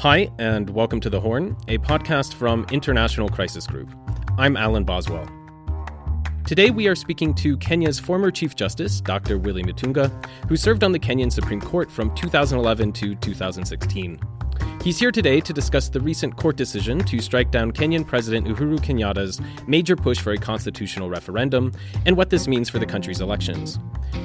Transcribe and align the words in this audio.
Hi, 0.00 0.30
and 0.38 0.70
welcome 0.70 0.98
to 1.00 1.10
The 1.10 1.20
Horn, 1.20 1.58
a 1.68 1.76
podcast 1.76 2.32
from 2.32 2.64
International 2.72 3.28
Crisis 3.28 3.66
Group. 3.66 3.94
I'm 4.38 4.56
Alan 4.56 4.82
Boswell. 4.82 5.28
Today 6.46 6.70
we 6.70 6.88
are 6.88 6.94
speaking 6.94 7.34
to 7.34 7.58
Kenya's 7.58 8.00
former 8.00 8.30
Chief 8.30 8.56
Justice, 8.56 9.02
Dr. 9.02 9.36
Willy 9.36 9.62
Mutunga, 9.62 10.10
who 10.48 10.56
served 10.56 10.84
on 10.84 10.92
the 10.92 10.98
Kenyan 10.98 11.30
Supreme 11.30 11.60
Court 11.60 11.90
from 11.90 12.14
2011 12.14 12.94
to 12.94 13.14
2016. 13.14 14.18
He's 14.82 14.98
here 14.98 15.12
today 15.12 15.38
to 15.38 15.52
discuss 15.52 15.90
the 15.90 16.00
recent 16.00 16.34
court 16.34 16.56
decision 16.56 17.00
to 17.00 17.20
strike 17.20 17.50
down 17.50 17.70
Kenyan 17.70 18.06
President 18.06 18.46
Uhuru 18.46 18.78
Kenyatta's 18.78 19.38
major 19.66 19.96
push 19.96 20.18
for 20.18 20.32
a 20.32 20.38
constitutional 20.38 21.10
referendum 21.10 21.74
and 22.06 22.16
what 22.16 22.30
this 22.30 22.48
means 22.48 22.70
for 22.70 22.78
the 22.78 22.86
country's 22.86 23.20
elections. 23.20 23.78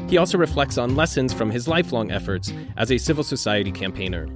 He 0.08 0.16
also 0.18 0.38
reflects 0.38 0.78
on 0.78 0.96
lessons 0.96 1.34
from 1.34 1.52
his 1.52 1.68
lifelong 1.68 2.12
efforts 2.12 2.54
as 2.78 2.94
a 2.94 2.98
civil 2.98 3.26
society 3.26 3.74
campaigner. 3.74 4.30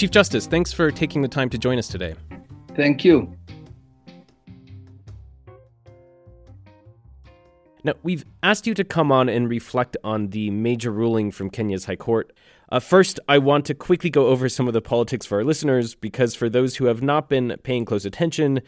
Chief 0.00 0.10
Justice, 0.10 0.46
thanks 0.46 0.72
for 0.72 0.90
taking 0.90 1.20
the 1.20 1.28
time 1.28 1.50
to 1.50 1.58
join 1.58 1.78
us 1.78 1.86
today. 1.86 2.14
Thank 2.74 3.04
you. 3.04 3.36
Now, 7.84 7.92
we've 8.02 8.24
asked 8.42 8.66
you 8.66 8.72
to 8.72 8.82
come 8.82 9.12
on 9.12 9.28
and 9.28 9.46
reflect 9.46 9.98
on 10.02 10.28
the 10.28 10.48
major 10.48 10.90
ruling 10.90 11.30
from 11.30 11.50
Kenya's 11.50 11.84
High 11.84 11.96
Court. 11.96 12.32
Uh, 12.72 12.80
first, 12.80 13.20
I 13.28 13.36
want 13.36 13.66
to 13.66 13.74
quickly 13.74 14.08
go 14.08 14.28
over 14.28 14.48
some 14.48 14.66
of 14.66 14.72
the 14.72 14.80
politics 14.80 15.26
for 15.26 15.36
our 15.36 15.44
listeners 15.44 15.94
because 15.94 16.34
for 16.34 16.48
those 16.48 16.76
who 16.76 16.86
have 16.86 17.02
not 17.02 17.28
been 17.28 17.54
paying 17.62 17.84
close 17.84 18.06
attention, 18.06 18.62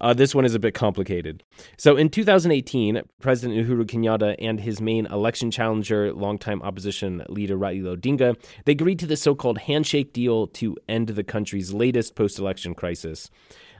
uh, 0.00 0.12
this 0.12 0.34
one 0.34 0.44
is 0.44 0.54
a 0.54 0.58
bit 0.58 0.74
complicated. 0.74 1.42
So, 1.76 1.96
in 1.96 2.08
2018, 2.08 3.02
President 3.20 3.66
Uhuru 3.66 3.84
Kenyatta 3.84 4.34
and 4.38 4.60
his 4.60 4.80
main 4.80 5.06
election 5.06 5.50
challenger, 5.50 6.12
longtime 6.12 6.62
opposition 6.62 7.24
leader 7.28 7.56
Raila 7.56 7.96
Odinga, 7.96 8.36
they 8.64 8.72
agreed 8.72 8.98
to 9.00 9.06
the 9.06 9.16
so-called 9.16 9.58
handshake 9.58 10.12
deal 10.12 10.46
to 10.48 10.76
end 10.88 11.08
the 11.08 11.24
country's 11.24 11.72
latest 11.72 12.14
post-election 12.14 12.74
crisis. 12.74 13.30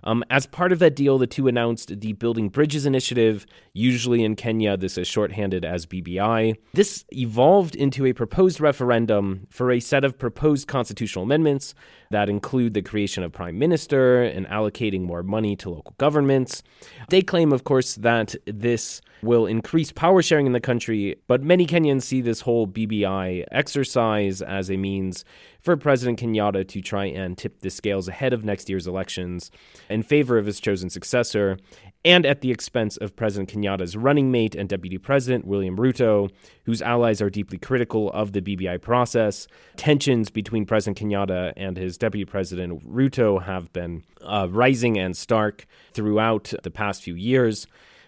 Um, 0.04 0.22
as 0.28 0.46
part 0.46 0.70
of 0.70 0.78
that 0.80 0.94
deal, 0.94 1.16
the 1.18 1.26
two 1.26 1.48
announced 1.48 2.00
the 2.00 2.12
Building 2.12 2.50
Bridges 2.50 2.84
Initiative. 2.84 3.46
Usually 3.72 4.22
in 4.22 4.36
Kenya, 4.36 4.76
this 4.76 4.98
is 4.98 5.08
shorthanded 5.08 5.64
as 5.64 5.86
BBI. 5.86 6.56
This 6.74 7.04
evolved 7.10 7.74
into 7.74 8.04
a 8.04 8.12
proposed 8.12 8.60
referendum 8.60 9.46
for 9.50 9.72
a 9.72 9.80
set 9.80 10.04
of 10.04 10.18
proposed 10.18 10.68
constitutional 10.68 11.24
amendments 11.24 11.74
that 12.10 12.28
include 12.28 12.74
the 12.74 12.82
creation 12.82 13.24
of 13.24 13.32
prime 13.32 13.58
minister 13.58 14.22
and 14.22 14.46
allocating 14.46 15.02
more 15.02 15.22
money 15.22 15.56
to 15.56 15.70
local 15.70 15.94
governments. 16.04 16.62
They 17.08 17.22
claim, 17.22 17.50
of 17.50 17.64
course, 17.64 17.94
that 17.94 18.34
this 18.44 19.00
will 19.22 19.46
increase 19.46 19.90
power 19.90 20.20
sharing 20.20 20.46
in 20.46 20.52
the 20.52 20.60
country, 20.60 21.16
but 21.26 21.42
many 21.42 21.66
Kenyans 21.66 22.02
see 22.02 22.20
this 22.20 22.42
whole 22.42 22.66
BBI 22.66 23.44
exercise 23.50 24.42
as 24.42 24.70
a 24.70 24.76
means 24.76 25.24
for 25.60 25.78
President 25.78 26.20
Kenyatta 26.20 26.68
to 26.68 26.82
try 26.82 27.06
and 27.06 27.38
tip 27.38 27.60
the 27.60 27.70
scales 27.70 28.06
ahead 28.06 28.34
of 28.34 28.44
next 28.44 28.68
year's 28.68 28.86
elections 28.86 29.50
in 29.88 30.02
favor 30.02 30.36
of 30.36 30.44
his 30.44 30.60
chosen 30.60 30.90
successor, 30.90 31.56
and 32.04 32.26
at 32.26 32.42
the 32.42 32.50
expense 32.50 32.96
of 32.98 33.16
President 33.16 33.50
Kenyatta's 33.50 33.96
running 33.96 34.30
mate 34.30 34.54
and 34.54 34.68
deputy 34.68 34.98
president, 34.98 35.46
William 35.46 35.76
Ruto, 35.76 36.30
whose 36.64 36.82
allies 36.82 37.22
are 37.22 37.30
deeply 37.30 37.58
critical 37.58 38.10
of 38.10 38.32
the 38.32 38.42
BBI 38.42 38.80
process. 38.80 39.46
Tensions 39.76 40.30
between 40.30 40.66
President 40.66 40.98
Kenyatta 40.98 41.54
and 41.56 41.76
his 41.76 41.96
deputy 41.96 42.24
president, 42.24 42.86
Ruto, 42.86 43.42
have 43.44 43.72
been 43.72 44.02
uh, 44.20 44.48
rising 44.50 44.98
and 44.98 45.16
stark 45.16 45.66
throughout 45.92 46.52
the 46.62 46.70
past 46.70 47.02
few 47.02 47.14
years. 47.14 47.66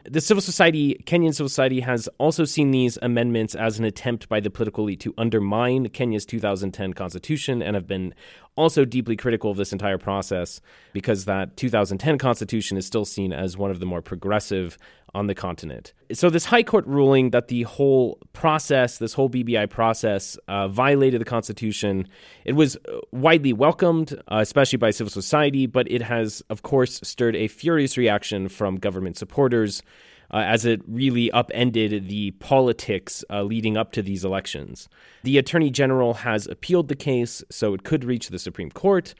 The 0.09 0.21
civil 0.21 0.41
society, 0.41 1.03
Kenyan 1.05 1.35
civil 1.35 1.49
society, 1.49 1.81
has 1.81 2.09
also 2.19 2.45
seen 2.45 2.71
these 2.71 2.97
amendments 3.03 3.57
as 3.57 3.81
an 3.81 3.85
attempt 3.85 4.29
by 4.29 4.39
the 4.39 4.51
political 4.51 4.85
elite 4.85 5.01
to 5.01 5.13
undermine 5.19 5.89
Kenya's 5.89 6.25
2010 6.25 6.93
constitution 6.93 7.61
and 7.61 7.75
have 7.75 7.89
been 7.89 8.15
also 8.57 8.85
deeply 8.85 9.17
critical 9.17 9.51
of 9.51 9.57
this 9.57 9.73
entire 9.73 9.99
process 9.99 10.61
because 10.93 11.27
that 11.27 11.57
2010 11.57 12.19
constitution 12.19 12.77
is 12.77 12.87
still 12.87 13.05
seen 13.05 13.33
as 13.33 13.57
one 13.57 13.71
of 13.71 13.81
the 13.81 13.87
more 13.87 14.03
progressive 14.03 14.79
on 15.15 15.27
the 15.29 15.35
continent. 15.35 15.95
So, 16.13 16.29
this 16.29 16.45
High 16.47 16.63
Court 16.63 16.87
ruling 16.87 17.31
that 17.31 17.49
the 17.49 17.63
whole 17.63 18.19
process, 18.33 18.99
this 18.99 19.15
whole 19.15 19.31
BBI 19.31 19.71
process, 19.71 20.37
uh, 20.47 20.69
violated 20.69 21.21
the 21.21 21.25
Constitution, 21.25 22.07
it 22.45 22.53
was 22.53 22.77
uh, 22.77 22.99
widely 23.13 23.53
welcomed, 23.53 24.13
uh, 24.29 24.39
especially 24.41 24.77
by 24.77 24.91
civil 24.91 25.11
society, 25.11 25.67
but 25.67 25.91
it 25.91 26.03
has, 26.03 26.43
of 26.51 26.63
course, 26.63 27.01
stirred 27.03 27.35
a 27.35 27.49
furious 27.49 27.97
reaction 27.97 28.49
from 28.49 28.77
government 28.77 29.17
supporters. 29.17 29.83
Uh, 30.33 30.39
as 30.39 30.65
it 30.65 30.83
really 30.89 31.31
upended 31.31 32.09
the 32.09 32.33
politics 32.33 33.25
uh, 33.31 33.43
leading 33.43 33.77
up 33.77 33.93
to 33.93 34.03
these 34.03 34.25
elections. 34.25 34.89
The 35.23 35.39
Attorney 35.39 35.71
General 35.71 36.15
has 36.15 36.49
appealed 36.49 36.89
the 36.89 36.97
case, 36.97 37.45
so 37.49 37.75
it 37.75 37.85
could 37.85 38.05
reach 38.05 38.29
the 38.29 38.39
Supreme 38.41 38.71
Court. 38.71 39.15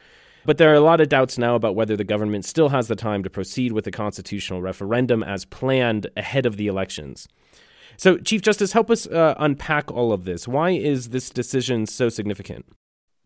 But 0.45 0.59
there 0.59 0.71
are 0.71 0.75
a 0.75 0.81
lot 0.81 1.01
of 1.01 1.09
doubts 1.09 1.39
now 1.39 1.57
about 1.57 1.75
whether 1.75 1.97
the 1.97 2.05
government 2.05 2.45
still 2.45 2.69
has 2.69 2.87
the 2.89 2.97
time 2.97 3.23
to 3.25 3.31
proceed 3.31 3.73
with 3.73 3.85
the 3.85 3.91
constitutional 3.91 4.63
referendum 4.63 5.23
as 5.23 5.45
planned 5.45 6.07
ahead 6.17 6.47
of 6.47 6.57
the 6.57 6.69
elections. 6.69 7.29
So, 7.97 8.19
Chief 8.19 8.43
Justice, 8.43 8.73
help 8.73 8.91
us 8.91 9.07
uh, 9.07 9.35
unpack 9.39 9.91
all 9.91 10.13
of 10.13 10.25
this. 10.25 10.47
Why 10.47 10.71
is 10.71 11.11
this 11.11 11.31
decision 11.31 11.87
so 11.87 12.09
significant? 12.09 12.67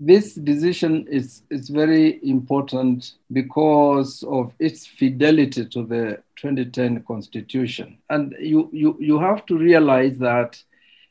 This 0.03 0.35
decision 0.35 1.07
is, 1.09 1.43
is 1.51 1.69
very 1.69 2.21
important 2.27 3.13
because 3.31 4.23
of 4.23 4.55
its 4.59 4.87
fidelity 4.87 5.67
to 5.67 5.85
the 5.85 6.23
2010 6.37 7.05
Constitution. 7.05 7.99
And 8.09 8.35
you, 8.41 8.71
you, 8.73 8.97
you 8.99 9.19
have 9.21 9.45
to 9.47 9.59
realize 9.59 10.17
that 10.19 10.63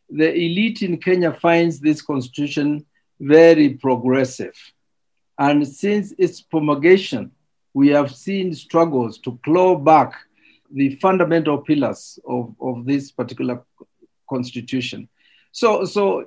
the 0.09 0.33
elite 0.33 0.81
in 0.81 0.97
Kenya 0.97 1.31
finds 1.31 1.79
this 1.79 2.01
Constitution 2.01 2.83
very 3.19 3.69
progressive 3.75 4.55
and 5.39 5.65
since 5.65 6.13
its 6.17 6.41
promulgation, 6.41 7.31
we 7.73 7.87
have 7.89 8.13
seen 8.13 8.53
struggles 8.53 9.17
to 9.19 9.39
claw 9.43 9.77
back 9.77 10.13
the 10.69 10.95
fundamental 10.95 11.57
pillars 11.57 12.19
of, 12.27 12.53
of 12.59 12.85
this 12.85 13.09
particular 13.09 13.63
constitution. 14.29 15.07
So, 15.53 15.85
so 15.85 16.25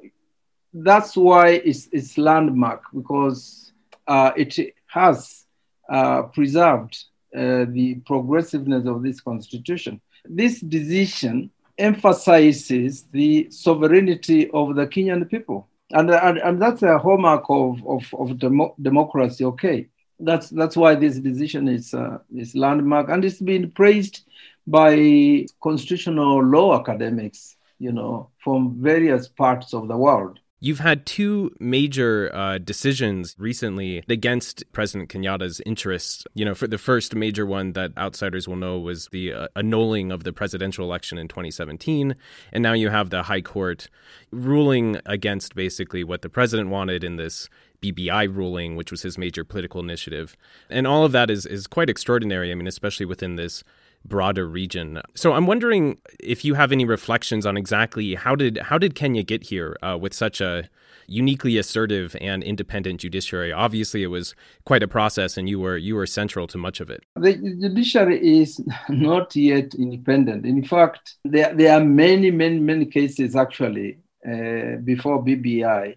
that's 0.72 1.16
why 1.16 1.50
it's, 1.50 1.88
it's 1.92 2.16
landmark 2.18 2.82
because 2.94 3.72
uh, 4.06 4.32
it 4.36 4.74
has 4.86 5.44
uh, 5.88 6.22
preserved 6.24 7.04
uh, 7.36 7.66
the 7.68 8.00
progressiveness 8.06 8.86
of 8.86 9.02
this 9.02 9.20
constitution. 9.20 10.00
This 10.24 10.60
decision 10.60 11.50
emphasizes 11.78 13.04
the 13.04 13.50
sovereignty 13.50 14.50
of 14.50 14.76
the 14.76 14.86
Kenyan 14.86 15.28
people 15.28 15.68
and, 15.92 16.10
and, 16.10 16.38
and 16.38 16.60
that's 16.60 16.82
a 16.82 16.98
hallmark 16.98 17.44
of, 17.48 17.86
of, 17.86 18.14
of 18.18 18.38
demo- 18.38 18.74
democracy, 18.80 19.44
okay? 19.44 19.88
That's, 20.18 20.48
that's 20.50 20.76
why 20.76 20.94
this 20.94 21.18
decision 21.18 21.68
is, 21.68 21.92
uh, 21.92 22.18
is 22.34 22.54
landmark 22.54 23.08
and 23.10 23.24
it's 23.24 23.40
been 23.40 23.70
praised 23.70 24.22
by 24.66 25.46
constitutional 25.62 26.42
law 26.42 26.78
academics, 26.78 27.56
you 27.78 27.92
know, 27.92 28.30
from 28.38 28.80
various 28.80 29.28
parts 29.28 29.74
of 29.74 29.88
the 29.88 29.96
world. 29.96 30.38
You've 30.64 30.78
had 30.78 31.06
two 31.06 31.50
major 31.58 32.30
uh, 32.32 32.58
decisions 32.58 33.34
recently 33.36 34.04
against 34.08 34.62
President 34.72 35.10
Kenyatta's 35.10 35.60
interests. 35.66 36.24
You 36.34 36.44
know, 36.44 36.54
for 36.54 36.68
the 36.68 36.78
first 36.78 37.16
major 37.16 37.44
one 37.44 37.72
that 37.72 37.90
outsiders 37.98 38.46
will 38.46 38.54
know 38.54 38.78
was 38.78 39.08
the 39.08 39.32
uh, 39.32 39.48
annulling 39.56 40.12
of 40.12 40.22
the 40.22 40.32
presidential 40.32 40.84
election 40.84 41.18
in 41.18 41.26
2017. 41.26 42.14
And 42.52 42.62
now 42.62 42.74
you 42.74 42.90
have 42.90 43.10
the 43.10 43.24
High 43.24 43.40
Court 43.40 43.88
ruling 44.30 45.00
against 45.04 45.56
basically 45.56 46.04
what 46.04 46.22
the 46.22 46.28
president 46.28 46.68
wanted 46.68 47.02
in 47.02 47.16
this 47.16 47.48
BBI 47.82 48.32
ruling, 48.32 48.76
which 48.76 48.92
was 48.92 49.02
his 49.02 49.18
major 49.18 49.44
political 49.44 49.80
initiative. 49.80 50.36
And 50.70 50.86
all 50.86 51.04
of 51.04 51.10
that 51.10 51.28
is, 51.28 51.44
is 51.44 51.66
quite 51.66 51.90
extraordinary. 51.90 52.52
I 52.52 52.54
mean, 52.54 52.68
especially 52.68 53.06
within 53.06 53.34
this 53.34 53.64
broader 54.04 54.46
region. 54.46 55.00
So 55.14 55.32
I'm 55.32 55.46
wondering 55.46 55.98
if 56.20 56.44
you 56.44 56.54
have 56.54 56.72
any 56.72 56.84
reflections 56.84 57.46
on 57.46 57.56
exactly 57.56 58.14
how 58.14 58.34
did 58.34 58.58
how 58.58 58.78
did 58.78 58.94
Kenya 58.94 59.22
get 59.22 59.44
here 59.44 59.76
uh, 59.82 59.96
with 60.00 60.14
such 60.14 60.40
a 60.40 60.68
uniquely 61.06 61.58
assertive 61.58 62.16
and 62.20 62.42
independent 62.42 63.00
judiciary. 63.00 63.52
Obviously, 63.52 64.02
it 64.02 64.08
was 64.08 64.34
quite 64.64 64.82
a 64.82 64.88
process, 64.88 65.36
and 65.36 65.48
you 65.48 65.58
were 65.60 65.76
you 65.76 65.94
were 65.94 66.06
central 66.06 66.46
to 66.48 66.58
much 66.58 66.80
of 66.80 66.90
it. 66.90 67.04
The 67.16 67.34
judiciary 67.34 68.40
is 68.40 68.60
not 68.88 69.34
yet 69.36 69.74
independent. 69.74 70.46
In 70.46 70.64
fact, 70.64 71.16
there 71.24 71.54
there 71.54 71.76
are 71.76 71.84
many 71.84 72.30
many 72.30 72.58
many 72.58 72.86
cases 72.86 73.36
actually 73.36 73.98
uh, 74.26 74.76
before 74.84 75.24
BBI 75.24 75.96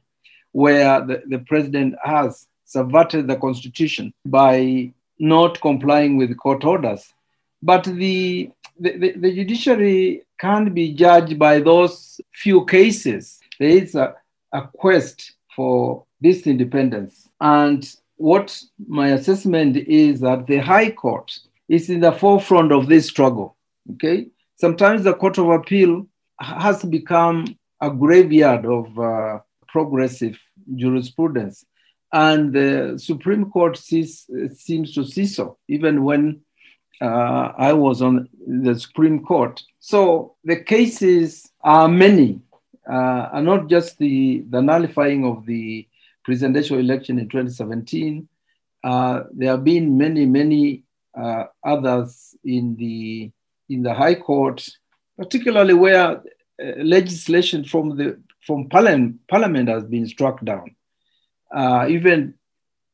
where 0.52 1.06
the, 1.06 1.22
the 1.28 1.40
president 1.40 1.96
has 2.02 2.48
subverted 2.64 3.28
the 3.28 3.36
constitution 3.36 4.14
by 4.26 4.90
not 5.20 5.60
complying 5.60 6.16
with 6.18 6.38
court 6.38 6.64
orders 6.64 7.14
but 7.66 7.84
the, 7.86 8.52
the, 8.80 9.14
the, 9.18 9.34
judiciary 9.34 10.22
can't 10.40 10.72
be 10.76 10.94
judged 10.94 11.40
by 11.40 11.60
those 11.60 12.22
few 12.32 12.64
cases. 12.66 13.40
There 13.60 13.70
is 13.70 13.96
a, 13.96 14.14
a 14.52 14.68
quest 14.68 15.34
for 15.56 16.06
this 16.22 16.46
independence. 16.46 17.28
And 17.42 17.84
what 18.18 18.56
my 18.88 19.10
assessment 19.10 19.78
is 19.78 20.20
that 20.20 20.46
the 20.46 20.58
High 20.58 20.92
Court 20.92 21.36
is 21.68 21.90
in 21.90 22.02
the 22.02 22.12
forefront 22.12 22.72
of 22.72 22.86
this 22.86 23.08
struggle. 23.08 23.58
Okay, 23.94 24.28
sometimes 24.58 25.04
the 25.04 25.16
Court 25.16 25.40
of 25.40 25.50
Appeal 25.50 26.06
has 26.40 26.84
become 26.84 27.46
a 27.82 27.90
graveyard 27.90 28.66
of 28.68 29.00
uh, 29.00 29.40
progressive 29.68 30.40
jurisprudence, 30.76 31.66
and 32.14 32.54
the 32.54 32.98
Supreme 32.98 33.50
Court 33.50 33.76
sees, 33.76 34.30
seems 34.56 34.94
to 34.94 35.04
see 35.04 35.26
so, 35.26 35.58
even 35.68 36.04
when 36.04 36.42
uh, 37.02 37.52
I 37.58 37.74
was 37.74 38.02
on 38.02 38.30
the 38.48 38.80
Supreme 38.80 39.24
Court. 39.24 39.62
So 39.80 40.36
the 40.44 40.58
cases 40.58 41.52
are 41.62 41.88
many, 41.88 42.42
uh, 42.90 43.30
and 43.34 43.46
not 43.46 43.68
just 43.68 43.98
the, 43.98 44.44
the 44.50 44.62
nullifying 44.62 45.26
of 45.26 45.46
the 45.46 45.88
presidential 46.24 46.80
election 46.80 47.20
in 47.20 47.30
2017. 47.30 48.28
Uh, 48.84 49.24
there 49.34 49.52
have 49.52 49.64
been 49.64 49.98
many, 49.98 50.26
many 50.26 50.84
uh, 51.18 51.46
others 51.64 52.36
in 52.44 52.76
the 52.76 53.32
in 53.68 53.82
the 53.82 53.94
High 53.94 54.14
Court, 54.14 54.68
particularly 55.18 55.74
where 55.74 56.18
uh, 56.18 56.22
legislation 56.78 57.64
from 57.64 57.98
the 57.98 58.22
from 58.46 58.70
parliament, 58.70 59.20
parliament 59.28 59.70
has 59.70 59.84
been 59.86 60.08
struck 60.08 60.44
down. 60.46 60.76
Uh, 61.54 61.88
even 61.90 62.36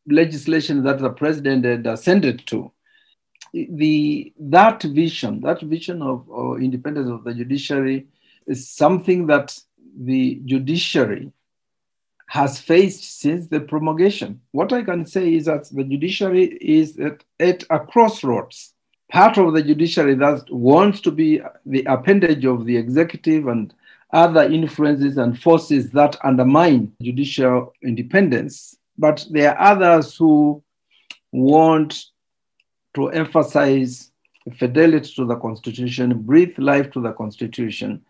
legislation 0.08 0.84
that 0.84 1.00
the 1.00 1.10
president 1.10 1.66
had 1.66 1.86
ascended 1.86 2.46
to 2.48 2.72
the 3.54 4.34
that 4.40 4.84
vision, 4.84 5.42
that 5.42 5.62
vision 5.62 6.02
of, 6.02 6.28
independence 6.62 7.10
of 7.10 7.24
the 7.24 7.34
judiciary, 7.34 8.08
is 8.48 8.70
something 8.70 9.28
that 9.28 9.58
the 9.98 10.42
judiciary 10.46 11.32
has 12.28 12.60
faced 12.60 13.20
since 13.20 13.48
the 13.48 13.60
promulgation. 13.60 14.40
What 14.52 14.72
I 14.72 14.84
can 14.84 15.06
say 15.06 15.34
is 15.34 15.46
that 15.46 15.70
the 15.70 15.84
judiciary 15.84 16.46
is 16.62 16.98
at, 16.98 17.24
at 17.40 17.64
a 17.70 17.80
crossroads. 17.80 18.74
Part 19.12 19.38
of 19.38 19.54
the 19.54 19.62
judiciary 19.62 20.16
that 20.16 20.50
wants 20.50 21.02
to 21.02 21.12
be 21.12 21.42
the 21.66 21.84
appendage 21.84 22.46
of 22.46 22.66
the 22.66 22.78
executive 22.78 23.48
and 23.48 23.74
other 24.14 24.44
influences 24.44 25.18
and 25.18 25.38
forces 25.38 25.90
that 25.92 26.16
undermine 26.24 26.94
judicial 27.02 27.74
independence. 27.84 28.78
But 28.98 29.26
there 29.30 29.58
are 29.58 29.74
others 29.74 30.16
who 30.16 30.64
want 31.34 32.06
to 32.96 33.10
emphasize 33.10 34.12
fidelity 34.58 35.14
to 35.16 35.26
the 35.26 35.36
Constitution, 35.36 36.22
breathe 36.22 36.58
life 36.58 36.92
to 36.92 37.02
the 37.02 37.14
Constitution, 37.14 38.04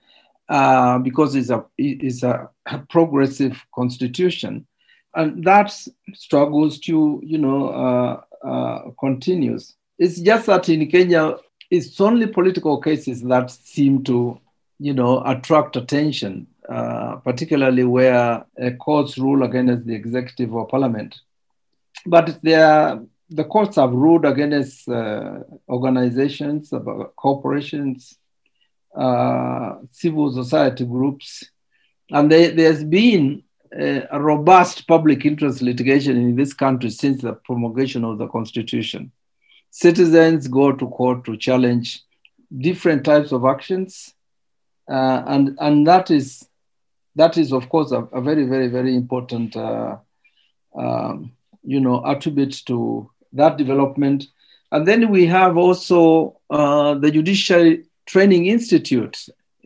uh, 0.50 0.98
because 1.00 1.36
it's 1.36 1.50
a, 1.50 1.64
it's 1.78 2.24
a 2.24 2.50
progressive 2.90 3.64
Constitution. 3.74 4.66
And 5.14 5.44
that 5.44 5.74
struggles 6.14 6.80
to, 6.80 7.22
you 7.24 7.38
know, 7.38 7.70
uh, 7.70 8.22
uh, 8.48 8.92
continues. 9.00 9.76
It's 10.00 10.20
just 10.20 10.46
that 10.46 10.70
in 10.70 10.88
Kenya, 10.88 11.36
it's 11.70 12.00
only 12.02 12.28
political 12.28 12.80
cases 12.82 13.22
that 13.24 13.52
seem 13.52 14.04
to, 14.06 14.40
you 14.80 14.94
know, 14.94 15.22
attract 15.26 15.76
attention, 15.76 16.48
uh, 16.68 17.18
particularly 17.18 17.84
where 17.84 18.46
courts 18.80 19.18
rule 19.18 19.44
against 19.44 19.86
the 19.86 19.94
executive 19.94 20.54
or 20.54 20.66
parliament. 20.66 21.20
But 22.06 22.42
there 22.42 23.02
the 23.32 23.46
courts 23.46 23.78
have 23.78 23.92
ruled 23.92 24.26
against 24.26 24.88
uh, 24.90 25.40
organizations, 25.70 26.74
corporations, 27.16 28.18
uh, 28.96 29.76
civil 29.90 30.32
society 30.34 30.86
groups, 30.86 31.46
and 32.12 32.30
they, 32.30 32.50
there's 32.50 32.84
been 32.84 33.42
a, 33.74 34.06
a, 34.12 34.20
robust 34.20 34.86
public 34.86 35.26
interest 35.26 35.62
litigation 35.62 36.18
in 36.18 36.36
this 36.36 36.54
country 36.54 36.90
since 36.90 37.22
the 37.22 37.32
promulgation 37.32 38.04
of 38.04 38.18
the 38.18 38.28
Constitution. 38.28 39.14
Citizens 39.70 40.50
go 40.50 40.74
to 40.74 40.88
court 40.90 41.24
to 41.24 41.38
challenge 41.38 42.02
different 42.58 43.06
types 43.06 43.32
of 43.32 43.46
actions, 43.46 44.14
uh, 44.90 45.24
and 45.26 45.58
and 45.62 45.88
that 45.88 46.12
is 46.12 46.46
that 47.16 47.38
is 47.38 47.54
of 47.54 47.70
course 47.70 47.94
a, 47.94 48.02
a 48.12 48.22
very 48.22 48.44
very 48.44 48.68
very 48.68 48.94
important. 48.94 49.56
Uh, 49.56 49.96
um, 50.78 51.32
you 51.64 51.80
know, 51.80 52.04
attribute 52.06 52.66
to 52.66 53.10
that 53.34 53.58
development. 53.58 54.28
And 54.72 54.88
then 54.88 55.10
we 55.10 55.26
have 55.28 55.58
also 55.58 56.40
uh, 56.50 56.96
the 56.96 57.12
Judicial 57.12 57.78
Training 58.06 58.48
Institute. 58.48 59.18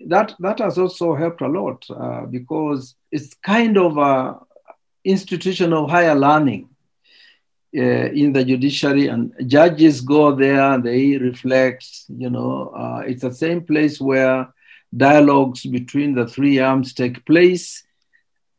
That, 0.07 0.35
that 0.39 0.59
has 0.59 0.77
also 0.77 1.15
helped 1.15 1.41
a 1.41 1.47
lot 1.47 1.85
uh, 1.89 2.25
because 2.25 2.95
it's 3.11 3.33
kind 3.35 3.77
of 3.77 3.97
a 3.97 4.39
institution 5.03 5.73
of 5.73 5.89
higher 5.89 6.15
learning 6.15 6.69
uh, 7.77 7.81
in 7.81 8.33
the 8.33 8.43
judiciary 8.43 9.07
and 9.07 9.33
judges 9.47 10.01
go 10.01 10.33
there, 10.33 10.79
they 10.79 11.17
reflect, 11.17 11.85
you 12.07 12.29
know, 12.29 12.69
uh, 12.69 13.03
it's 13.05 13.21
the 13.21 13.33
same 13.33 13.61
place 13.61 13.99
where 13.99 14.47
dialogues 14.95 15.65
between 15.65 16.15
the 16.15 16.25
three 16.25 16.59
arms 16.59 16.93
take 16.93 17.25
place 17.25 17.83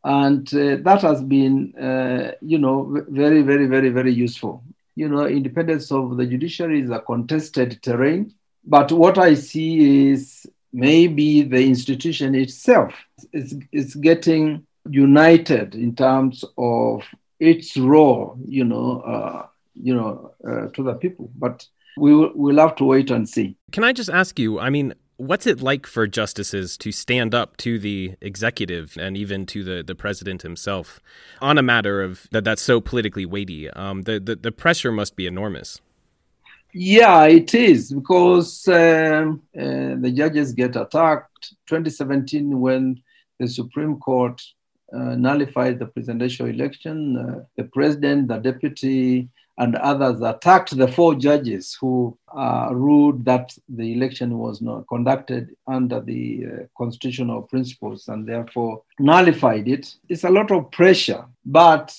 and 0.07 0.55
uh, 0.55 0.77
that 0.83 1.03
has 1.03 1.23
been 1.23 1.75
uh, 1.77 2.33
you 2.41 2.59
know 2.59 3.05
very 3.09 3.43
very 3.43 3.67
very 3.67 3.89
very 3.89 4.13
useful 4.13 4.63
you 4.97 5.09
know, 5.09 5.27
independence 5.27 5.93
of 5.93 6.17
the 6.17 6.27
judiciary 6.27 6.81
is 6.81 6.91
a 6.91 6.99
contested 6.99 7.81
terrain. 7.83 8.35
But 8.65 8.91
what 8.91 9.19
I 9.19 9.35
see 9.35 10.11
is 10.11 10.47
maybe 10.73 11.43
the 11.43 11.65
institution 11.65 12.35
itself 12.35 12.95
is, 13.33 13.57
is 13.71 13.95
getting 13.95 14.67
united 14.91 15.75
in 15.75 15.95
terms 15.95 16.45
of 16.59 17.05
its 17.39 17.77
role, 17.77 18.39
you 18.47 18.65
know, 18.65 19.01
uh, 19.03 19.47
you 19.75 19.95
know, 19.95 20.33
uh, 20.49 20.69
to 20.69 20.83
the 20.83 20.95
people. 20.95 21.31
But 21.37 21.67
we 21.99 22.15
will, 22.15 22.33
we'll 22.35 22.59
have 22.59 22.77
to 22.77 22.85
wait 22.85 23.11
and 23.11 23.29
see. 23.29 23.57
Can 23.73 23.85
I 23.85 23.93
just 23.93 24.11
ask 24.11 24.39
you? 24.39 24.59
I 24.59 24.71
mean, 24.71 24.95
what's 25.17 25.47
it 25.47 25.61
like 25.61 25.87
for 25.87 26.07
justices 26.07 26.77
to 26.79 26.93
stand 26.93 27.35
up 27.35 27.57
to 27.59 27.79
the 27.79 28.15
executive 28.21 28.97
and 28.99 29.17
even 29.17 29.47
to 29.47 29.65
the, 29.65 29.83
the 29.83 29.95
president 29.95 30.43
himself 30.43 31.01
on 31.41 31.59
a 31.59 31.63
matter 31.63 32.03
of 32.03 32.29
that 32.33 32.45
that's 32.45 32.63
so 32.63 32.81
politically 32.81 33.27
weighty? 33.27 33.71
Um, 33.71 34.03
the, 34.03 34.21
the, 34.21 34.37
the 34.37 34.53
pressure 34.53 34.93
must 34.93 35.17
be 35.17 35.27
enormous. 35.27 35.81
Yeah, 36.73 37.25
it 37.25 37.55
is 37.55 37.93
because 37.93 38.69
um, 38.69 39.43
uh, 39.59 39.97
the 39.99 40.13
judges 40.15 40.53
get 40.53 40.77
attacked. 40.77 41.55
2017, 41.67 42.61
when 42.61 43.03
the 43.39 43.49
Supreme 43.49 43.99
Court 43.99 44.43
uh, 44.93 45.15
nullified 45.17 45.79
the 45.79 45.87
presidential 45.87 46.47
election, 46.47 47.17
uh, 47.17 47.45
the 47.57 47.65
president, 47.65 48.29
the 48.29 48.39
deputy 48.39 49.29
and 49.59 49.75
others 49.77 50.21
attacked 50.21 50.77
the 50.77 50.89
four 50.89 51.15
judges 51.15 51.77
who 51.81 52.17
uh, 52.37 52.69
ruled 52.73 53.25
that 53.25 53.57
the 53.69 53.93
election 53.95 54.39
was 54.39 54.61
not 54.61 54.87
conducted 54.89 55.57
under 55.67 56.01
the 56.01 56.47
uh, 56.47 56.63
constitutional 56.77 57.43
principles 57.43 58.09
and 58.09 58.27
therefore 58.27 58.83
nullified 58.99 59.67
it. 59.69 59.95
It's 60.09 60.25
a 60.25 60.31
lot 60.31 60.51
of 60.51 60.71
pressure, 60.71 61.25
but 61.45 61.97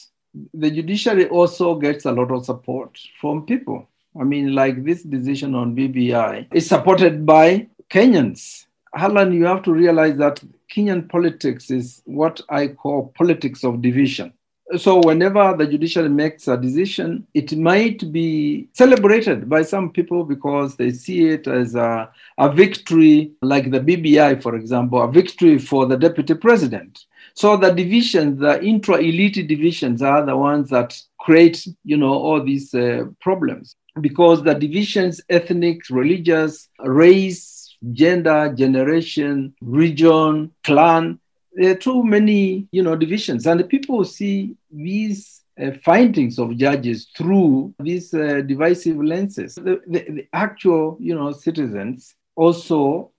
the 0.54 0.70
judiciary 0.70 1.28
also 1.28 1.76
gets 1.76 2.06
a 2.06 2.12
lot 2.12 2.32
of 2.32 2.46
support 2.46 2.98
from 3.20 3.46
people. 3.46 3.88
I 4.20 4.24
mean, 4.24 4.54
like 4.54 4.84
this 4.84 5.04
decision 5.04 5.56
on 5.56 5.76
BBI 5.76 6.48
is 6.54 6.68
supported 6.68 7.26
by 7.26 7.68
Kenyans. 7.90 8.66
Alan, 8.96 9.32
you 9.32 9.46
have 9.46 9.64
to 9.64 9.74
realize 9.74 10.18
that 10.18 10.44
Kenyan 10.72 11.08
politics 11.08 11.70
is 11.70 12.02
what 12.06 12.42
I 12.50 12.68
call 12.68 13.14
politics 13.16 13.64
of 13.64 13.82
division 13.82 14.34
so 14.76 15.00
whenever 15.00 15.56
the 15.58 15.66
judiciary 15.66 16.10
makes 16.10 16.48
a 16.48 16.58
decision, 16.58 17.26
it 17.34 17.56
might 17.56 18.12
be 18.12 18.68
celebrated 18.74 19.50
by 19.50 19.62
some 19.62 19.92
people 19.92 20.26
because 20.26 20.76
they 20.76 20.92
see 20.92 21.28
it 21.28 21.48
as 21.48 21.76
a, 21.76 22.10
a 22.38 22.52
victory, 22.52 23.32
like 23.42 23.72
the 23.72 23.80
BBI, 23.80 24.42
for 24.42 24.56
example, 24.56 25.02
a 25.02 25.10
victory 25.10 25.58
for 25.58 25.86
the 25.86 25.96
deputy 25.96 26.34
president. 26.34 27.06
So 27.34 27.56
the 27.56 27.72
divisions, 27.72 28.40
the 28.40 28.62
intra-elite 28.62 29.48
divisions, 29.48 30.02
are 30.02 30.26
the 30.26 30.36
ones 30.36 30.70
that 30.72 31.00
create, 31.18 31.66
you 31.86 31.96
know, 31.96 32.14
all 32.14 32.44
these 32.44 32.74
uh, 32.74 33.06
problems 33.22 33.76
because 34.02 34.44
the 34.44 34.54
divisions, 34.54 35.22
ethnic, 35.30 35.90
religious, 35.90 36.70
race, 36.80 37.76
gender, 37.94 38.54
generation, 38.54 39.54
region, 39.62 40.52
clan, 40.64 41.20
there 41.58 41.72
are 41.72 41.76
too 41.76 42.04
many, 42.04 42.68
you 42.72 42.84
know, 42.84 42.96
divisions, 42.96 43.48
and 43.48 43.60
the 43.60 43.64
people 43.64 44.06
see 44.06 44.56
these 44.72 45.42
uh, 45.60 45.72
findings 45.84 46.38
of 46.38 46.56
judges 46.56 47.08
through 47.18 47.74
these 47.80 48.14
uh, 48.14 48.42
divisive 48.46 48.98
lenses. 48.98 49.56
The, 49.56 49.82
the, 49.88 50.06
the, 50.08 50.28
actual, 50.34 50.98
you 51.00 51.16
know, 51.16 51.32
citizens 51.32 52.14
also 52.36 53.12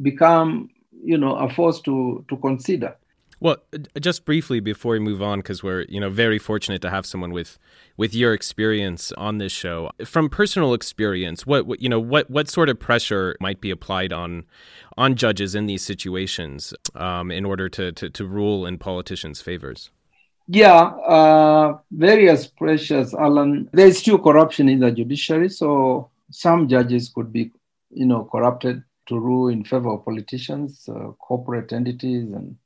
become, 0.00 0.70
you 1.04 1.18
know, 1.18 1.36
a 1.36 1.50
force 1.50 1.82
to 1.82 2.24
to 2.28 2.36
consider. 2.38 2.96
Well, 3.42 3.56
just 4.00 4.24
briefly 4.24 4.60
before 4.60 4.92
we 4.92 5.00
move 5.00 5.20
on, 5.20 5.40
because 5.40 5.64
we're 5.64 5.84
you 5.88 5.98
know 5.98 6.10
very 6.10 6.38
fortunate 6.38 6.80
to 6.82 6.90
have 6.90 7.04
someone 7.04 7.32
with 7.32 7.58
with 7.96 8.14
your 8.14 8.32
experience 8.34 9.10
on 9.18 9.38
this 9.38 9.50
show. 9.50 9.90
From 10.04 10.28
personal 10.28 10.74
experience, 10.74 11.44
what, 11.44 11.66
what 11.66 11.82
you 11.82 11.88
know 11.88 11.98
what 11.98 12.30
what 12.30 12.48
sort 12.48 12.68
of 12.68 12.78
pressure 12.78 13.34
might 13.40 13.60
be 13.60 13.72
applied 13.72 14.12
on 14.12 14.44
on 14.96 15.16
judges 15.16 15.56
in 15.56 15.66
these 15.66 15.82
situations 15.82 16.72
um, 16.94 17.32
in 17.32 17.44
order 17.44 17.68
to, 17.68 17.90
to 17.90 18.08
to 18.10 18.24
rule 18.24 18.64
in 18.64 18.78
politicians' 18.78 19.40
favors? 19.40 19.90
Yeah, 20.46 20.82
uh, 21.16 21.78
various 21.90 22.46
pressures, 22.46 23.12
Alan. 23.12 23.68
There 23.72 23.88
is 23.88 23.98
still 23.98 24.20
corruption 24.20 24.68
in 24.68 24.78
the 24.78 24.92
judiciary, 24.92 25.48
so 25.48 26.10
some 26.30 26.68
judges 26.68 27.08
could 27.08 27.32
be, 27.32 27.50
you 27.90 28.06
know, 28.06 28.28
corrupted 28.30 28.84
to 29.08 29.18
rule 29.18 29.48
in 29.48 29.64
favor 29.64 29.94
of 29.94 30.04
politicians, 30.04 30.88
uh, 30.88 31.10
corporate 31.18 31.72
entities, 31.72 32.32
and 32.32 32.56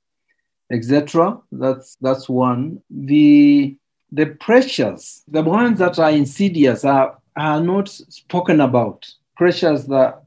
etc. 0.71 1.39
That's 1.53 1.97
that's 2.01 2.29
one. 2.29 2.83
The 2.91 3.77
the 4.13 4.27
pressures, 4.27 5.23
the 5.29 5.43
ones 5.43 5.79
that 5.79 5.99
are 5.99 6.11
insidious, 6.11 6.85
are, 6.85 7.19
are 7.37 7.61
not 7.61 7.89
spoken 7.89 8.61
about. 8.61 9.07
Pressures 9.37 9.87
that 9.87 10.23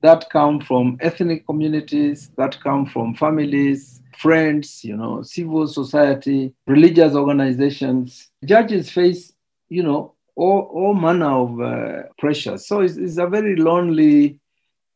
that 0.00 0.30
come 0.30 0.60
from 0.60 0.96
ethnic 1.00 1.44
communities, 1.46 2.30
that 2.36 2.60
come 2.60 2.86
from 2.86 3.14
families, 3.14 4.00
friends, 4.16 4.84
you 4.84 4.96
know, 4.96 5.22
civil 5.22 5.66
society, 5.66 6.54
religious 6.66 7.14
organizations. 7.14 8.30
Judges 8.44 8.90
face, 8.90 9.32
you 9.68 9.82
know, 9.82 10.14
all, 10.36 10.70
all 10.72 10.94
manner 10.94 11.30
of 11.30 11.60
uh, 11.60 12.02
pressures. 12.18 12.66
So 12.66 12.80
it's, 12.80 12.96
it's, 12.96 13.18
a 13.18 13.26
very 13.26 13.56
lonely 13.56 14.38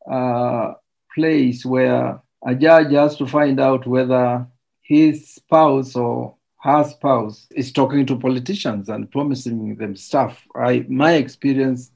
uh, 0.09 0.73
place 1.13 1.65
where 1.65 2.21
a 2.45 2.55
judge 2.55 2.93
has 2.93 3.17
to 3.17 3.27
find 3.27 3.59
out 3.59 3.85
whether 3.85 4.47
his 4.83 5.35
spouse 5.35 5.95
or 5.95 6.35
her 6.61 6.83
spouse 6.83 7.47
is 7.55 7.71
talking 7.71 8.05
to 8.05 8.17
politicians 8.17 8.87
and 8.89 9.11
promising 9.11 9.75
them 9.75 9.95
stuff. 9.95 10.45
I, 10.55 10.85
my 10.87 11.13
experience 11.15 11.91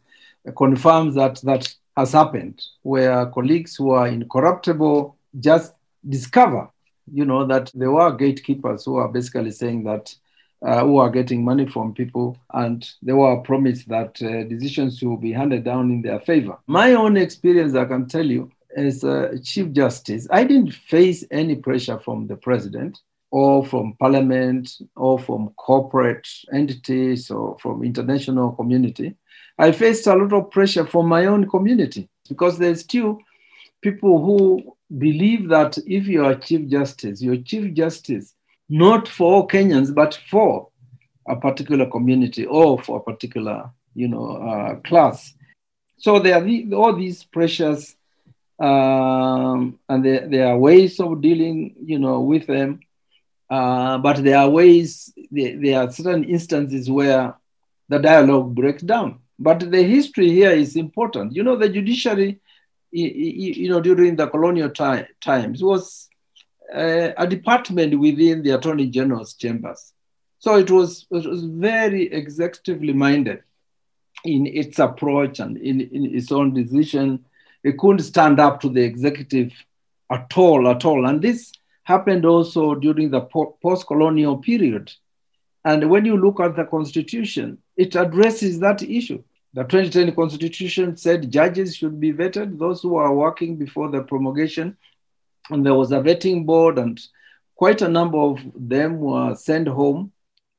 confirms 0.57 1.15
that 1.15 1.39
that 1.43 1.73
has 1.95 2.11
happened, 2.11 2.61
where 2.83 3.25
colleagues 3.27 3.75
who 3.75 3.91
are 3.91 4.07
incorruptible 4.07 5.15
just 5.39 5.73
discover, 6.07 6.69
you 7.11 7.25
know, 7.25 7.45
that 7.45 7.71
there 7.73 7.91
were 7.91 8.11
gatekeepers 8.15 8.85
who 8.85 8.97
are 8.97 9.07
basically 9.07 9.51
saying 9.51 9.83
that 9.83 10.13
uh, 10.65 10.81
who 10.81 10.97
are 10.97 11.09
getting 11.09 11.45
money 11.45 11.65
from 11.65 11.93
people, 11.93 12.37
and 12.53 12.89
they 13.01 13.13
were 13.13 13.37
promised 13.37 13.87
that 13.87 14.21
uh, 14.21 14.43
decisions 14.43 15.01
will 15.01 15.17
be 15.17 15.31
handed 15.31 15.63
down 15.63 15.91
in 15.91 16.01
their 16.01 16.19
favor. 16.19 16.57
My 16.67 16.93
own 16.93 17.15
experience, 17.15 17.75
I 17.75 17.85
can 17.85 18.07
tell 18.07 18.25
you, 18.25 18.51
as 18.77 19.03
a 19.03 19.39
Chief 19.39 19.71
Justice, 19.71 20.27
I 20.31 20.43
didn't 20.43 20.71
face 20.71 21.25
any 21.31 21.55
pressure 21.55 21.99
from 21.99 22.27
the 22.27 22.35
president 22.35 22.99
or 23.31 23.65
from 23.65 23.95
parliament 23.99 24.69
or 24.95 25.19
from 25.19 25.49
corporate 25.57 26.27
entities 26.53 27.29
or 27.29 27.57
from 27.59 27.83
international 27.83 28.51
community. 28.51 29.15
I 29.57 29.71
faced 29.71 30.07
a 30.07 30.15
lot 30.15 30.33
of 30.33 30.51
pressure 30.51 30.85
from 30.85 31.07
my 31.07 31.25
own 31.25 31.49
community 31.49 32.07
because 32.29 32.57
there's 32.57 32.81
still 32.81 33.19
people 33.81 34.23
who 34.23 34.77
believe 34.97 35.49
that 35.49 35.77
if 35.85 36.07
you 36.07 36.23
are 36.23 36.35
Chief 36.35 36.69
Justice, 36.69 37.21
you're 37.21 37.37
Chief 37.37 37.73
Justice 37.73 38.33
not 38.69 39.07
for 39.07 39.33
all 39.33 39.47
Kenyans, 39.47 39.93
but 39.93 40.19
for 40.29 40.69
a 41.27 41.35
particular 41.35 41.85
community 41.85 42.45
or 42.45 42.79
for 42.79 42.97
a 42.97 43.03
particular, 43.03 43.69
you 43.95 44.07
know, 44.07 44.37
uh, 44.37 44.75
class. 44.87 45.33
So 45.97 46.19
there 46.19 46.35
are 46.35 46.43
the, 46.43 46.73
all 46.73 46.95
these 46.95 47.23
pressures, 47.23 47.95
um, 48.59 49.79
and 49.87 50.03
there, 50.03 50.27
there 50.27 50.47
are 50.47 50.57
ways 50.57 50.99
of 50.99 51.21
dealing, 51.21 51.75
you 51.83 51.99
know, 51.99 52.21
with 52.21 52.47
them. 52.47 52.79
Uh, 53.49 53.97
but 53.99 54.23
there 54.23 54.37
are 54.37 54.49
ways, 54.49 55.13
there, 55.31 55.57
there 55.59 55.81
are 55.81 55.91
certain 55.91 56.23
instances 56.23 56.89
where 56.89 57.35
the 57.87 57.99
dialogue 57.99 58.53
breaks 58.53 58.83
down. 58.83 59.19
But 59.39 59.71
the 59.71 59.83
history 59.83 60.29
here 60.29 60.51
is 60.51 60.75
important. 60.75 61.35
You 61.35 61.43
know, 61.43 61.55
the 61.55 61.69
judiciary, 61.69 62.39
you 62.91 63.69
know, 63.69 63.79
during 63.79 64.15
the 64.15 64.27
colonial 64.27 64.69
time, 64.69 65.05
times 65.21 65.63
was 65.63 66.09
uh, 66.73 67.11
a 67.15 67.27
department 67.27 67.97
within 67.99 68.41
the 68.43 68.51
Attorney 68.51 68.87
General's 68.87 69.35
chambers. 69.35 69.93
So 70.39 70.57
it 70.57 70.69
was, 70.69 71.05
it 71.11 71.25
was 71.25 71.43
very 71.45 72.09
executively 72.09 72.93
minded 72.93 73.43
in 74.25 74.47
its 74.47 74.79
approach 74.79 75.39
and 75.39 75.57
in, 75.57 75.81
in 75.81 76.15
its 76.15 76.31
own 76.31 76.53
decision. 76.53 77.25
It 77.67 77.77
couldn't 77.77 78.03
stand 78.03 78.39
up 78.39 78.61
to 78.61 78.69
the 78.69 78.81
executive 78.81 79.51
at 80.09 80.31
all, 80.35 80.67
at 80.69 80.85
all. 80.85 81.05
And 81.05 81.21
this 81.21 81.51
happened 81.83 82.25
also 82.25 82.75
during 82.75 83.09
the 83.11 83.21
post 83.21 83.87
colonial 83.87 84.37
period. 84.37 84.91
And 85.65 85.89
when 85.89 86.05
you 86.05 86.15
look 86.17 86.39
at 86.39 86.55
the 86.55 86.63
Constitution, 86.63 87.57
it 87.75 87.95
addresses 87.95 88.59
that 88.59 88.81
issue. 88.81 89.21
The 89.53 89.63
2010 89.63 90.15
Constitution 90.15 90.95
said 90.95 91.31
judges 91.31 91.75
should 91.75 91.99
be 91.99 92.13
vetted, 92.13 92.57
those 92.57 92.81
who 92.81 92.95
are 92.95 93.13
working 93.13 93.57
before 93.57 93.89
the 93.89 94.01
promulgation 94.01 94.77
and 95.49 95.65
there 95.65 95.75
was 95.75 95.91
a 95.91 95.99
vetting 95.99 96.45
board, 96.45 96.77
and 96.77 96.99
quite 97.55 97.81
a 97.81 97.89
number 97.89 98.17
of 98.17 98.39
them 98.55 98.99
were 98.99 99.35
sent 99.35 99.67
home. 99.67 100.11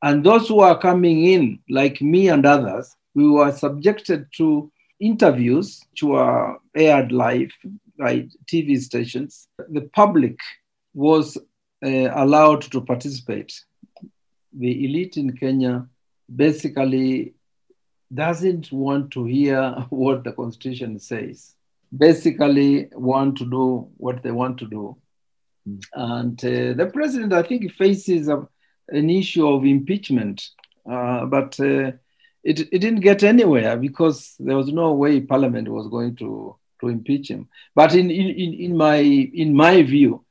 And 0.02 0.24
those 0.24 0.48
who 0.48 0.60
are 0.60 0.78
coming 0.78 1.24
in, 1.24 1.60
like 1.68 2.00
me 2.00 2.28
and 2.28 2.46
others, 2.46 2.94
we 3.14 3.28
were 3.28 3.52
subjected 3.52 4.26
to 4.36 4.70
interviews 5.00 5.84
which 5.90 6.02
were 6.02 6.58
aired 6.74 7.12
live 7.12 7.50
by 7.98 8.28
TV 8.46 8.80
stations. 8.80 9.48
The 9.68 9.82
public 9.92 10.38
was 10.94 11.36
uh, 11.84 11.88
allowed 12.14 12.62
to 12.72 12.80
participate. 12.80 13.52
The 14.52 14.84
elite 14.84 15.16
in 15.16 15.36
Kenya 15.36 15.86
basically 16.34 17.34
doesn't 18.12 18.72
want 18.72 19.10
to 19.12 19.24
hear 19.24 19.86
what 19.90 20.24
the 20.24 20.32
constitution 20.32 20.98
says 20.98 21.54
basically 21.96 22.88
want 22.92 23.38
to 23.38 23.44
do 23.44 23.88
what 23.96 24.22
they 24.22 24.30
want 24.30 24.58
to 24.58 24.66
do. 24.66 24.96
Mm. 25.68 25.80
And 25.94 26.44
uh, 26.44 26.84
the 26.84 26.90
president, 26.92 27.32
I 27.32 27.42
think, 27.42 27.72
faces 27.72 28.28
a, 28.28 28.46
an 28.88 29.10
issue 29.10 29.46
of 29.48 29.64
impeachment, 29.64 30.48
uh, 30.90 31.26
but 31.26 31.58
uh, 31.60 31.92
it, 32.48 32.60
it 32.72 32.78
didn't 32.78 33.00
get 33.00 33.22
anywhere 33.22 33.76
because 33.76 34.34
there 34.40 34.56
was 34.56 34.72
no 34.72 34.94
way 34.94 35.20
Parliament 35.20 35.68
was 35.68 35.86
going 35.88 36.16
to, 36.16 36.56
to 36.80 36.88
impeach 36.88 37.28
him. 37.30 37.46
But 37.74 37.94
in, 37.94 38.10
in, 38.10 38.54
in, 38.54 38.74
my, 38.74 38.96
in 38.96 39.54
my 39.54 39.82
view, 39.82 40.24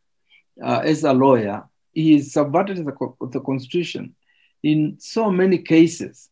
uh, 0.64 0.82
as 0.84 1.04
a 1.04 1.14
lawyer, 1.14 1.66
he 1.94 2.20
subverted 2.22 2.78
the, 2.78 3.14
the 3.32 3.40
Constitution 3.42 4.16
in 4.64 4.98
so 5.00 5.30
many 5.30 5.60
cases 5.60 6.30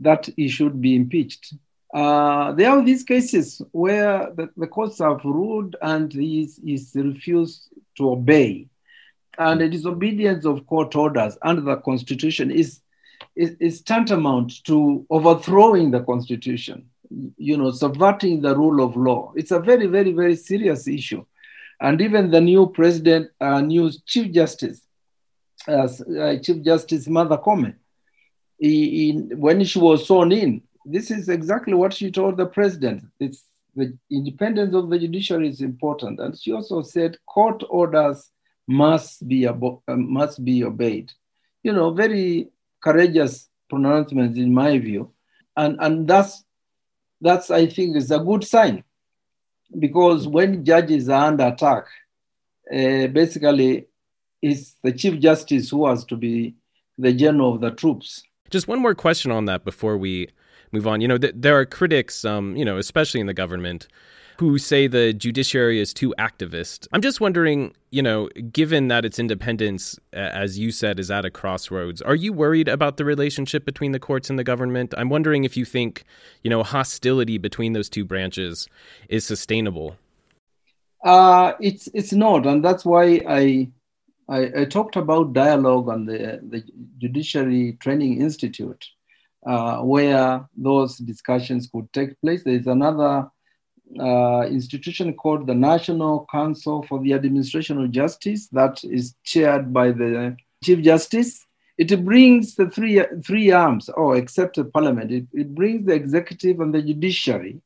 that 0.00 0.30
he 0.34 0.48
should 0.48 0.80
be 0.80 0.96
impeached. 0.96 1.52
Uh, 1.92 2.52
there 2.52 2.70
are 2.70 2.82
these 2.82 3.04
cases 3.04 3.60
where 3.72 4.32
the, 4.34 4.48
the 4.56 4.66
courts 4.66 4.98
have 5.00 5.22
ruled 5.24 5.76
and 5.82 6.10
he's, 6.10 6.58
he's 6.64 6.92
refused 6.94 7.68
to 7.98 8.12
obey. 8.12 8.66
And 9.38 9.60
the 9.60 9.68
disobedience 9.68 10.46
of 10.46 10.66
court 10.66 10.96
orders 10.96 11.36
under 11.42 11.60
the 11.60 11.76
Constitution 11.76 12.50
is, 12.50 12.80
is, 13.34 13.56
is 13.60 13.82
tantamount 13.82 14.64
to 14.64 15.06
overthrowing 15.10 15.90
the 15.90 16.02
Constitution, 16.02 16.88
you 17.36 17.56
know, 17.56 17.70
subverting 17.70 18.40
the 18.40 18.56
rule 18.56 18.84
of 18.84 18.96
law. 18.96 19.32
It's 19.36 19.50
a 19.50 19.60
very, 19.60 19.86
very, 19.86 20.12
very 20.12 20.36
serious 20.36 20.88
issue. 20.88 21.24
And 21.80 22.00
even 22.00 22.30
the 22.30 22.40
new 22.40 22.68
president, 22.68 23.30
uh, 23.40 23.60
new 23.60 23.90
Chief 24.06 24.32
Justice, 24.32 24.80
uh, 25.68 25.88
Chief 26.42 26.62
Justice 26.62 27.06
Martha 27.08 27.38
Koome, 27.38 27.74
he, 28.58 28.90
he, 28.90 29.12
when 29.34 29.62
she 29.64 29.78
was 29.78 30.06
sworn 30.06 30.32
in, 30.32 30.62
this 30.86 31.10
is 31.10 31.28
exactly 31.28 31.74
what 31.74 31.92
she 31.92 32.10
told 32.10 32.36
the 32.36 32.46
president. 32.46 33.04
It's 33.20 33.42
the 33.74 33.96
independence 34.10 34.74
of 34.74 34.88
the 34.88 34.98
judiciary 34.98 35.48
is 35.48 35.60
important, 35.60 36.18
and 36.20 36.38
she 36.38 36.52
also 36.52 36.80
said 36.80 37.18
court 37.26 37.62
orders 37.68 38.30
must 38.66 39.28
be 39.28 39.42
abo- 39.42 39.82
uh, 39.86 39.96
must 39.96 40.44
be 40.44 40.64
obeyed. 40.64 41.12
You 41.62 41.72
know, 41.72 41.90
very 41.90 42.48
courageous 42.82 43.48
pronouncements 43.68 44.38
in 44.38 44.52
my 44.52 44.78
view, 44.78 45.10
and 45.56 45.76
and 45.80 46.08
that's 46.08 46.44
that's 47.20 47.50
I 47.50 47.66
think 47.66 47.96
is 47.96 48.10
a 48.10 48.18
good 48.18 48.44
sign, 48.44 48.84
because 49.78 50.28
when 50.28 50.64
judges 50.64 51.08
are 51.08 51.26
under 51.26 51.46
attack, 51.46 51.84
uh, 52.72 53.06
basically 53.08 53.86
it's 54.42 54.76
the 54.82 54.92
chief 54.92 55.18
justice 55.20 55.70
who 55.70 55.86
has 55.86 56.04
to 56.04 56.16
be 56.16 56.54
the 56.98 57.12
general 57.12 57.54
of 57.54 57.60
the 57.60 57.70
troops. 57.70 58.22
Just 58.50 58.68
one 58.68 58.80
more 58.80 58.94
question 58.94 59.32
on 59.32 59.46
that 59.46 59.64
before 59.64 59.96
we 59.96 60.28
move 60.72 60.86
on. 60.86 61.00
You 61.00 61.08
know, 61.08 61.18
th- 61.18 61.34
there 61.36 61.58
are 61.58 61.66
critics, 61.66 62.24
um, 62.24 62.56
you 62.56 62.64
know, 62.64 62.78
especially 62.78 63.20
in 63.20 63.26
the 63.26 63.34
government, 63.34 63.88
who 64.38 64.58
say 64.58 64.86
the 64.86 65.12
judiciary 65.12 65.80
is 65.80 65.94
too 65.94 66.14
activist. 66.18 66.86
I'm 66.92 67.00
just 67.00 67.20
wondering, 67.20 67.74
you 67.90 68.02
know, 68.02 68.28
given 68.52 68.88
that 68.88 69.04
its 69.04 69.18
independence, 69.18 69.98
as 70.12 70.58
you 70.58 70.70
said, 70.70 70.98
is 70.98 71.10
at 71.10 71.24
a 71.24 71.30
crossroads, 71.30 72.02
are 72.02 72.14
you 72.14 72.32
worried 72.32 72.68
about 72.68 72.96
the 72.96 73.04
relationship 73.04 73.64
between 73.64 73.92
the 73.92 73.98
courts 73.98 74.28
and 74.30 74.38
the 74.38 74.44
government? 74.44 74.94
I'm 74.96 75.08
wondering 75.08 75.44
if 75.44 75.56
you 75.56 75.64
think, 75.64 76.04
you 76.42 76.50
know, 76.50 76.62
hostility 76.62 77.38
between 77.38 77.72
those 77.72 77.88
two 77.88 78.04
branches 78.04 78.68
is 79.08 79.24
sustainable. 79.24 79.96
Uh, 81.04 81.52
it's 81.60 81.88
it's 81.94 82.12
not, 82.12 82.46
and 82.46 82.64
that's 82.64 82.84
why 82.84 83.22
I, 83.28 83.68
I, 84.28 84.50
I 84.60 84.64
talked 84.64 84.96
about 84.96 85.34
dialogue 85.34 85.88
on 85.88 86.04
the 86.04 86.40
the 86.42 86.64
Judiciary 86.98 87.76
Training 87.80 88.20
Institute 88.20 88.84
uh, 89.46 89.78
where 89.78 90.46
those 90.56 90.98
discussions 90.98 91.68
could 91.72 91.90
take 91.92 92.20
place. 92.20 92.42
There 92.42 92.56
is 92.56 92.66
another 92.66 93.30
uh, 93.98 94.42
institution 94.42 95.14
called 95.14 95.46
the 95.46 95.54
National 95.54 96.26
Council 96.30 96.82
for 96.88 97.00
the 97.00 97.12
Administration 97.12 97.82
of 97.82 97.90
Justice 97.90 98.48
that 98.48 98.82
is 98.84 99.14
chaired 99.24 99.72
by 99.72 99.92
the 99.92 100.36
Chief 100.62 100.82
Justice. 100.82 101.44
It 101.78 102.04
brings 102.04 102.54
the 102.54 102.70
three, 102.70 103.04
three 103.24 103.50
arms, 103.50 103.88
or 103.88 104.14
oh, 104.14 104.18
except 104.18 104.56
the 104.56 104.64
parliament, 104.64 105.12
it, 105.12 105.26
it 105.32 105.54
brings 105.54 105.84
the 105.84 105.92
executive 105.92 106.60
and 106.60 106.74
the 106.74 106.82
judiciary 106.82 107.60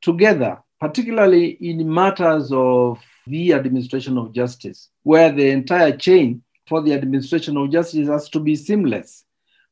together, 0.00 0.58
particularly 0.80 1.50
in 1.50 1.92
matters 1.92 2.50
of 2.52 3.02
the 3.26 3.52
administration 3.52 4.16
of 4.16 4.32
justice, 4.32 4.88
where 5.02 5.32
the 5.32 5.50
entire 5.50 5.94
chain 5.96 6.42
for 6.66 6.82
the 6.82 6.94
administration 6.94 7.56
of 7.56 7.70
justice 7.70 8.08
has 8.08 8.28
to 8.30 8.40
be 8.40 8.56
seamless 8.56 9.24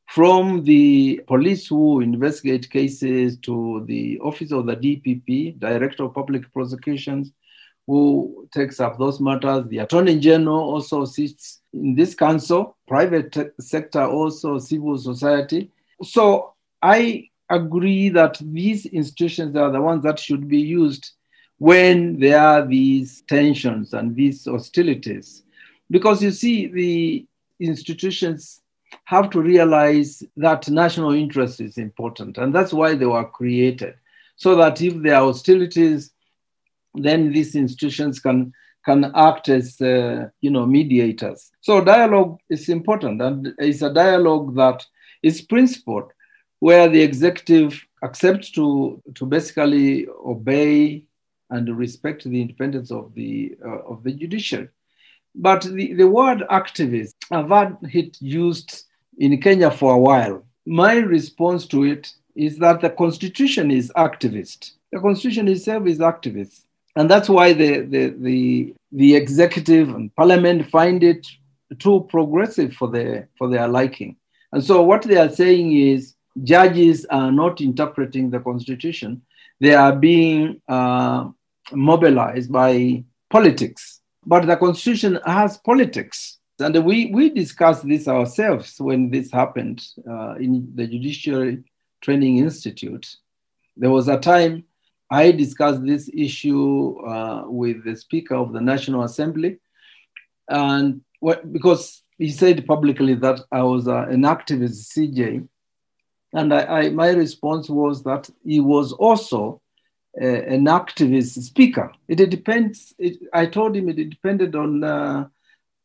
from 0.06 0.64
the 0.64 1.20
police 1.26 1.66
who 1.66 2.00
investigate 2.00 2.70
cases 2.70 3.38
to 3.38 3.84
the 3.86 4.18
office 4.20 4.52
of 4.52 4.66
the 4.66 4.76
DPP, 4.76 5.58
Director 5.58 6.04
of 6.04 6.14
Public 6.14 6.52
Prosecutions, 6.52 7.32
who 7.86 8.48
takes 8.52 8.80
up 8.80 8.98
those 8.98 9.20
matters. 9.20 9.66
The 9.68 9.78
Attorney 9.78 10.18
General 10.18 10.58
also 10.58 11.04
sits 11.04 11.60
in 11.72 11.94
this 11.94 12.14
council, 12.14 12.76
private 12.86 13.54
sector 13.60 14.04
also, 14.04 14.58
civil 14.58 14.96
society. 14.98 15.70
So 16.02 16.54
I 16.82 17.28
agree 17.50 18.08
that 18.10 18.38
these 18.40 18.86
institutions 18.86 19.56
are 19.56 19.70
the 19.70 19.80
ones 19.80 20.02
that 20.04 20.18
should 20.18 20.48
be 20.48 20.60
used 20.60 21.10
when 21.58 22.18
there 22.18 22.40
are 22.40 22.66
these 22.66 23.22
tensions 23.22 23.92
and 23.94 24.16
these 24.16 24.44
hostilities. 24.46 25.42
Because 25.90 26.22
you 26.22 26.30
see, 26.30 26.66
the 26.66 27.26
institutions 27.60 28.60
have 29.04 29.30
to 29.30 29.40
realize 29.40 30.22
that 30.36 30.68
national 30.68 31.12
interest 31.12 31.60
is 31.60 31.78
important, 31.78 32.38
and 32.38 32.54
that's 32.54 32.72
why 32.72 32.94
they 32.94 33.06
were 33.06 33.24
created. 33.24 33.94
So 34.36 34.56
that 34.56 34.80
if 34.80 35.00
there 35.02 35.16
are 35.16 35.26
hostilities, 35.26 36.10
then 36.94 37.32
these 37.32 37.54
institutions 37.54 38.20
can 38.20 38.52
can 38.84 39.10
act 39.14 39.48
as 39.48 39.80
uh, 39.80 40.28
you 40.40 40.50
know 40.50 40.66
mediators. 40.66 41.50
So 41.60 41.82
dialogue 41.82 42.38
is 42.48 42.68
important, 42.68 43.22
and 43.22 43.54
it's 43.58 43.82
a 43.82 43.92
dialogue 43.92 44.54
that 44.56 44.84
is 45.22 45.40
principled, 45.40 46.12
where 46.60 46.88
the 46.88 47.02
executive 47.02 47.86
accepts 48.02 48.50
to 48.52 49.02
to 49.14 49.26
basically 49.26 50.06
obey 50.08 51.04
and 51.50 51.76
respect 51.76 52.24
the 52.24 52.40
independence 52.40 52.90
of 52.90 53.14
the 53.14 53.56
uh, 53.64 53.82
of 53.90 54.02
the 54.02 54.12
judiciary. 54.12 54.68
But 55.34 55.62
the, 55.62 55.94
the 55.94 56.06
word 56.06 56.44
activist, 56.50 57.14
I've 57.30 57.48
had 57.48 57.76
it 57.82 58.16
used 58.20 58.84
in 59.18 59.40
Kenya 59.40 59.70
for 59.70 59.94
a 59.94 59.98
while. 59.98 60.44
My 60.66 60.96
response 60.96 61.66
to 61.66 61.84
it 61.84 62.12
is 62.34 62.58
that 62.58 62.80
the 62.80 62.90
constitution 62.90 63.70
is 63.70 63.92
activist. 63.96 64.72
The 64.92 65.00
constitution 65.00 65.48
itself 65.48 65.86
is 65.86 65.98
activist. 65.98 66.64
And 66.96 67.10
that's 67.10 67.28
why 67.28 67.52
the, 67.52 67.80
the, 67.80 68.14
the, 68.18 68.74
the 68.92 69.16
executive 69.16 69.88
and 69.88 70.14
parliament 70.14 70.70
find 70.70 71.02
it 71.02 71.26
too 71.78 72.06
progressive 72.08 72.72
for 72.74 72.88
their, 72.88 73.28
for 73.36 73.48
their 73.48 73.66
liking. 73.66 74.16
And 74.52 74.62
so 74.62 74.82
what 74.82 75.02
they 75.02 75.16
are 75.16 75.28
saying 75.28 75.76
is 75.76 76.14
judges 76.44 77.04
are 77.06 77.32
not 77.32 77.60
interpreting 77.60 78.30
the 78.30 78.38
constitution. 78.38 79.22
They 79.60 79.74
are 79.74 79.94
being 79.94 80.60
uh, 80.68 81.30
mobilized 81.72 82.52
by 82.52 83.04
politics. 83.30 83.93
But 84.26 84.46
the 84.46 84.56
constitution 84.56 85.18
has 85.26 85.58
politics. 85.58 86.38
And 86.58 86.84
we, 86.84 87.06
we 87.06 87.30
discussed 87.30 87.86
this 87.86 88.06
ourselves 88.06 88.76
when 88.78 89.10
this 89.10 89.30
happened 89.30 89.84
uh, 90.08 90.34
in 90.34 90.70
the 90.74 90.86
Judiciary 90.86 91.64
Training 92.00 92.38
Institute. 92.38 93.16
There 93.76 93.90
was 93.90 94.08
a 94.08 94.18
time 94.18 94.64
I 95.10 95.32
discussed 95.32 95.84
this 95.84 96.08
issue 96.14 96.98
uh, 97.06 97.44
with 97.46 97.84
the 97.84 97.96
Speaker 97.96 98.36
of 98.36 98.52
the 98.52 98.60
National 98.60 99.02
Assembly, 99.02 99.58
and 100.48 101.02
what, 101.20 101.52
because 101.52 102.02
he 102.18 102.30
said 102.30 102.66
publicly 102.66 103.14
that 103.14 103.40
I 103.50 103.62
was 103.62 103.88
uh, 103.88 104.06
an 104.08 104.22
activist 104.22 104.92
CJ, 104.92 105.46
and 106.32 106.54
I, 106.54 106.64
I, 106.64 106.90
my 106.90 107.10
response 107.10 107.68
was 107.68 108.02
that 108.04 108.30
he 108.44 108.60
was 108.60 108.92
also 108.92 109.60
an 110.16 110.66
activist 110.66 111.42
speaker. 111.42 111.92
It, 112.08 112.20
it 112.20 112.30
depends. 112.30 112.94
It, 112.98 113.18
I 113.32 113.46
told 113.46 113.76
him 113.76 113.88
it 113.88 114.10
depended 114.10 114.54
on 114.54 114.84
uh, 114.84 115.28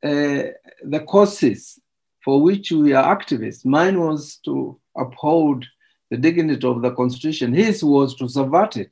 uh, 0.04 0.44
the 0.84 1.04
causes 1.08 1.80
for 2.24 2.42
which 2.42 2.72
we 2.72 2.94
are 2.94 3.16
activists. 3.16 3.66
Mine 3.66 4.00
was 4.00 4.38
to 4.46 4.80
uphold 4.96 5.66
the 6.12 6.18
dignity 6.18 6.68
of 6.68 6.82
the 6.82 6.92
Constitution. 6.92 7.54
His 7.54 7.84
was 7.84 8.16
to 8.16 8.28
subvert 8.28 8.78
it 8.78 8.92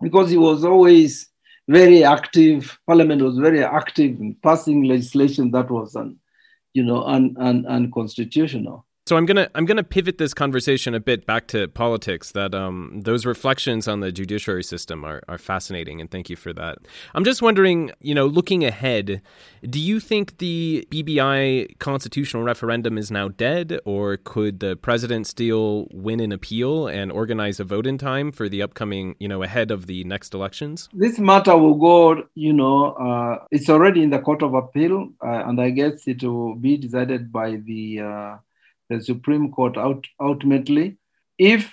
because 0.00 0.30
he 0.30 0.36
was 0.36 0.64
always 0.64 1.28
very 1.68 2.04
active. 2.04 2.78
Parliament 2.86 3.22
was 3.22 3.38
very 3.38 3.62
active 3.62 4.20
in 4.20 4.34
passing 4.42 4.84
legislation 4.84 5.50
that 5.52 5.70
was, 5.70 5.94
un, 5.96 6.16
you 6.74 6.82
know, 6.82 7.04
un, 7.04 7.36
un, 7.38 7.66
unconstitutional. 7.66 8.84
So 9.10 9.16
I'm 9.16 9.26
gonna 9.26 9.50
I'm 9.56 9.64
gonna 9.64 9.82
pivot 9.82 10.18
this 10.18 10.32
conversation 10.32 10.94
a 10.94 11.00
bit 11.00 11.26
back 11.26 11.48
to 11.48 11.66
politics. 11.66 12.30
That 12.30 12.54
um, 12.54 13.00
those 13.02 13.26
reflections 13.26 13.88
on 13.88 13.98
the 13.98 14.12
judiciary 14.12 14.62
system 14.62 15.04
are, 15.04 15.20
are 15.26 15.36
fascinating, 15.36 16.00
and 16.00 16.08
thank 16.08 16.30
you 16.30 16.36
for 16.36 16.52
that. 16.52 16.78
I'm 17.12 17.24
just 17.24 17.42
wondering, 17.42 17.90
you 17.98 18.14
know, 18.14 18.26
looking 18.26 18.62
ahead, 18.64 19.20
do 19.68 19.80
you 19.80 19.98
think 19.98 20.38
the 20.38 20.86
BBI 20.92 21.76
constitutional 21.80 22.44
referendum 22.44 22.96
is 22.96 23.10
now 23.10 23.26
dead, 23.26 23.80
or 23.84 24.16
could 24.16 24.60
the 24.60 24.76
president 24.76 25.26
still 25.26 25.88
win 25.90 26.20
an 26.20 26.30
appeal 26.30 26.86
and 26.86 27.10
organize 27.10 27.58
a 27.58 27.64
vote 27.64 27.88
in 27.88 27.98
time 27.98 28.30
for 28.30 28.48
the 28.48 28.62
upcoming, 28.62 29.16
you 29.18 29.26
know, 29.26 29.42
ahead 29.42 29.72
of 29.72 29.88
the 29.88 30.04
next 30.04 30.34
elections? 30.34 30.88
This 30.92 31.18
matter 31.18 31.56
will 31.56 31.74
go, 31.74 32.22
you 32.36 32.52
know, 32.52 32.92
uh, 32.92 33.44
it's 33.50 33.68
already 33.68 34.04
in 34.04 34.10
the 34.10 34.20
court 34.20 34.44
of 34.44 34.54
appeal, 34.54 35.08
uh, 35.20 35.48
and 35.48 35.60
I 35.60 35.70
guess 35.70 36.06
it 36.06 36.22
will 36.22 36.54
be 36.54 36.76
decided 36.76 37.32
by 37.32 37.56
the. 37.56 38.02
Uh, 38.02 38.36
the 38.90 39.00
Supreme 39.02 39.50
Court 39.50 39.78
out, 39.78 40.04
ultimately, 40.20 40.98
if 41.38 41.72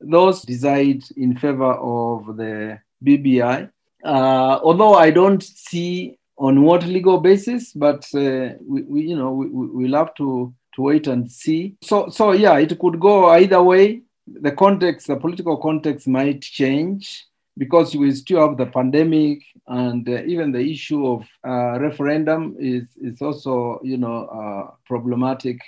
those 0.00 0.42
decide 0.42 1.02
in 1.16 1.36
favor 1.36 1.72
of 1.74 2.36
the 2.36 2.80
BBI, 3.04 3.70
uh, 4.04 4.58
although 4.62 4.94
I 4.94 5.10
don't 5.10 5.42
see 5.42 6.18
on 6.36 6.62
what 6.62 6.84
legal 6.84 7.18
basis, 7.18 7.72
but 7.72 8.04
uh, 8.14 8.54
we, 8.66 8.82
we, 8.82 9.02
you 9.02 9.16
know, 9.16 9.32
we, 9.32 9.46
we'll 9.48 9.94
have 9.94 10.14
to, 10.16 10.52
to 10.74 10.82
wait 10.82 11.06
and 11.06 11.30
see. 11.30 11.76
So, 11.82 12.08
so 12.08 12.32
yeah, 12.32 12.58
it 12.58 12.76
could 12.78 12.98
go 12.98 13.30
either 13.30 13.62
way. 13.62 14.02
The 14.26 14.52
context, 14.52 15.06
the 15.06 15.16
political 15.16 15.58
context 15.58 16.08
might 16.08 16.42
change 16.42 17.24
because 17.56 17.94
we 17.94 18.10
still 18.12 18.48
have 18.48 18.56
the 18.56 18.66
pandemic 18.66 19.42
and 19.68 20.08
uh, 20.08 20.24
even 20.24 20.50
the 20.50 20.60
issue 20.60 21.06
of 21.06 21.26
uh, 21.46 21.78
referendum 21.78 22.56
is, 22.58 22.88
is 23.00 23.22
also, 23.22 23.80
you 23.84 23.96
know, 23.96 24.26
uh, 24.26 24.74
problematic 24.86 25.60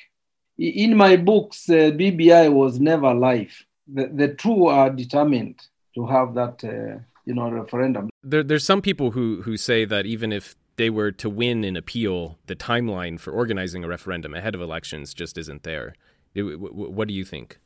in 0.58 0.96
my 0.96 1.16
books, 1.16 1.68
uh, 1.68 1.90
BBI 1.92 2.52
was 2.52 2.80
never 2.80 3.14
life. 3.14 3.64
The, 3.92 4.06
the 4.06 4.28
two 4.34 4.66
are 4.66 4.90
determined 4.90 5.60
to 5.94 6.06
have 6.06 6.34
that, 6.34 6.64
uh, 6.64 7.00
you 7.24 7.34
know, 7.34 7.50
referendum. 7.50 8.10
There, 8.22 8.42
there's 8.42 8.64
some 8.64 8.82
people 8.82 9.12
who, 9.12 9.42
who 9.42 9.56
say 9.56 9.84
that 9.84 10.06
even 10.06 10.32
if 10.32 10.56
they 10.76 10.90
were 10.90 11.12
to 11.12 11.30
win 11.30 11.64
an 11.64 11.76
appeal, 11.76 12.38
the 12.46 12.56
timeline 12.56 13.18
for 13.18 13.32
organizing 13.32 13.84
a 13.84 13.88
referendum 13.88 14.34
ahead 14.34 14.54
of 14.54 14.60
elections 14.60 15.14
just 15.14 15.38
isn't 15.38 15.62
there. 15.62 15.94
What 16.34 17.08
do 17.08 17.14
you 17.14 17.24
think? 17.24 17.58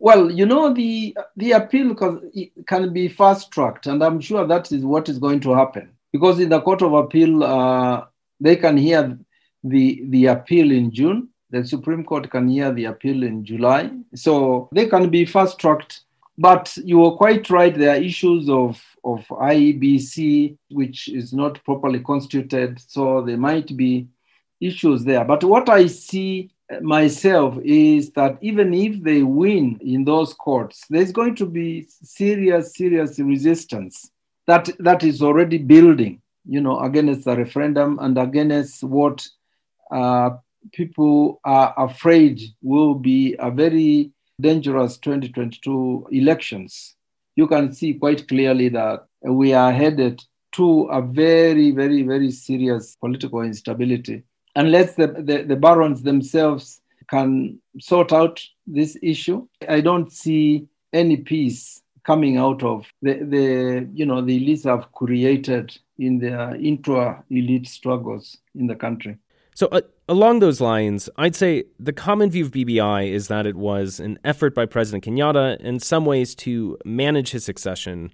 Well, 0.00 0.30
you 0.30 0.46
know, 0.46 0.72
the 0.72 1.16
the 1.36 1.52
appeal 1.52 1.94
can 2.66 2.92
be 2.92 3.08
fast 3.08 3.50
tracked, 3.50 3.86
and 3.86 4.02
I'm 4.02 4.20
sure 4.20 4.46
that 4.46 4.70
is 4.70 4.84
what 4.84 5.08
is 5.08 5.18
going 5.18 5.40
to 5.40 5.54
happen 5.54 5.90
because 6.12 6.38
in 6.38 6.48
the 6.48 6.60
court 6.60 6.82
of 6.82 6.92
appeal, 6.92 7.42
uh, 7.42 8.04
they 8.40 8.56
can 8.56 8.76
hear 8.76 9.18
the 9.64 10.02
the 10.08 10.26
appeal 10.26 10.70
in 10.70 10.92
June, 10.92 11.28
the 11.50 11.64
Supreme 11.64 12.04
Court 12.04 12.30
can 12.30 12.48
hear 12.48 12.72
the 12.72 12.86
appeal 12.86 13.22
in 13.22 13.44
July. 13.44 13.90
So 14.14 14.68
they 14.72 14.86
can 14.86 15.10
be 15.10 15.24
fast 15.24 15.58
tracked. 15.58 16.00
But 16.36 16.76
you 16.76 17.04
are 17.04 17.16
quite 17.16 17.50
right, 17.50 17.76
there 17.76 17.96
are 17.96 18.02
issues 18.02 18.48
of, 18.48 18.80
of 19.02 19.26
IEBC, 19.26 20.56
which 20.70 21.08
is 21.08 21.32
not 21.32 21.62
properly 21.64 22.00
constituted. 22.00 22.80
So 22.86 23.22
there 23.22 23.36
might 23.36 23.76
be 23.76 24.06
issues 24.60 25.04
there. 25.04 25.24
But 25.24 25.42
what 25.42 25.68
I 25.68 25.86
see 25.86 26.50
myself 26.80 27.58
is 27.64 28.12
that 28.12 28.38
even 28.40 28.74
if 28.74 29.02
they 29.02 29.22
win 29.22 29.78
in 29.80 30.04
those 30.04 30.34
courts, 30.34 30.84
there's 30.90 31.12
going 31.12 31.34
to 31.36 31.46
be 31.46 31.86
serious, 32.02 32.74
serious 32.74 33.18
resistance 33.18 34.10
that, 34.46 34.70
that 34.78 35.02
is 35.02 35.22
already 35.22 35.58
building, 35.58 36.22
you 36.46 36.60
know, 36.60 36.80
against 36.80 37.24
the 37.24 37.36
referendum 37.36 37.98
and 38.00 38.16
against 38.16 38.82
what 38.82 39.26
uh, 39.90 40.30
people 40.72 41.40
are 41.44 41.74
afraid 41.76 42.40
will 42.62 42.94
be 42.94 43.36
a 43.38 43.50
very 43.50 44.12
dangerous 44.40 44.98
2022 44.98 46.08
elections. 46.12 46.94
You 47.36 47.46
can 47.46 47.72
see 47.72 47.94
quite 47.94 48.28
clearly 48.28 48.68
that 48.70 49.06
we 49.22 49.52
are 49.52 49.72
headed 49.72 50.22
to 50.52 50.82
a 50.84 51.02
very, 51.02 51.70
very, 51.70 52.02
very 52.02 52.30
serious 52.30 52.96
political 52.96 53.42
instability. 53.42 54.22
Unless 54.56 54.94
the, 54.94 55.06
the, 55.06 55.44
the 55.44 55.56
barons 55.56 56.02
themselves 56.02 56.80
can 57.08 57.60
sort 57.80 58.12
out 58.12 58.42
this 58.66 58.96
issue, 59.02 59.46
I 59.68 59.80
don't 59.80 60.12
see 60.12 60.66
any 60.92 61.16
peace 61.16 61.82
coming 62.04 62.38
out 62.38 62.62
of 62.62 62.90
the, 63.02 63.14
the 63.34 63.88
you 63.92 64.06
know 64.06 64.22
the 64.22 64.40
elites 64.40 64.64
have 64.64 64.90
created 64.92 65.76
in 65.98 66.18
their 66.18 66.54
intra 66.54 67.22
elite 67.28 67.68
struggles 67.68 68.38
in 68.54 68.66
the 68.66 68.74
country. 68.74 69.18
So, 69.54 69.68
uh, 69.70 69.82
along 70.08 70.40
those 70.40 70.60
lines, 70.60 71.10
I'd 71.16 71.36
say 71.36 71.64
the 71.78 71.92
common 71.92 72.30
view 72.30 72.46
of 72.46 72.50
BBI 72.50 73.10
is 73.10 73.28
that 73.28 73.46
it 73.46 73.56
was 73.56 74.00
an 74.00 74.18
effort 74.24 74.54
by 74.54 74.66
President 74.66 75.04
Kenyatta 75.04 75.60
in 75.60 75.78
some 75.80 76.04
ways 76.04 76.34
to 76.36 76.78
manage 76.84 77.30
his 77.30 77.44
succession. 77.44 78.12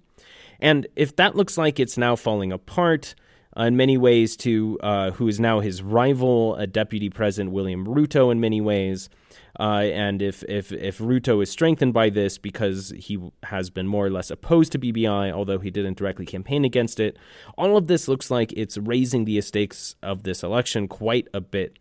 And 0.59 0.87
if 0.95 1.15
that 1.15 1.35
looks 1.35 1.57
like 1.57 1.79
it's 1.79 1.97
now 1.97 2.15
falling 2.15 2.51
apart, 2.51 3.15
uh, 3.57 3.63
in 3.63 3.77
many 3.77 3.97
ways 3.97 4.35
to 4.35 4.77
uh, 4.83 5.11
who 5.11 5.27
is 5.27 5.39
now 5.39 5.61
his 5.61 5.81
rival, 5.81 6.57
uh, 6.59 6.65
Deputy 6.65 7.09
President 7.09 7.53
William 7.53 7.85
Ruto, 7.85 8.31
in 8.31 8.39
many 8.39 8.59
ways. 8.59 9.09
Uh, 9.57 9.83
and 9.93 10.21
if, 10.21 10.43
if 10.49 10.73
if 10.73 10.97
Ruto 10.97 11.41
is 11.41 11.49
strengthened 11.49 11.93
by 11.93 12.09
this 12.09 12.37
because 12.37 12.93
he 12.97 13.17
has 13.43 13.69
been 13.69 13.87
more 13.87 14.05
or 14.05 14.09
less 14.09 14.29
opposed 14.29 14.73
to 14.73 14.79
BBI, 14.79 15.31
although 15.31 15.59
he 15.59 15.71
didn't 15.71 15.97
directly 15.97 16.25
campaign 16.25 16.65
against 16.65 16.99
it, 16.99 17.17
all 17.57 17.77
of 17.77 17.87
this 17.87 18.09
looks 18.09 18.29
like 18.29 18.51
it's 18.53 18.77
raising 18.77 19.23
the 19.23 19.39
stakes 19.39 19.95
of 20.03 20.23
this 20.23 20.43
election 20.43 20.89
quite 20.89 21.29
a 21.33 21.39
bit. 21.39 21.79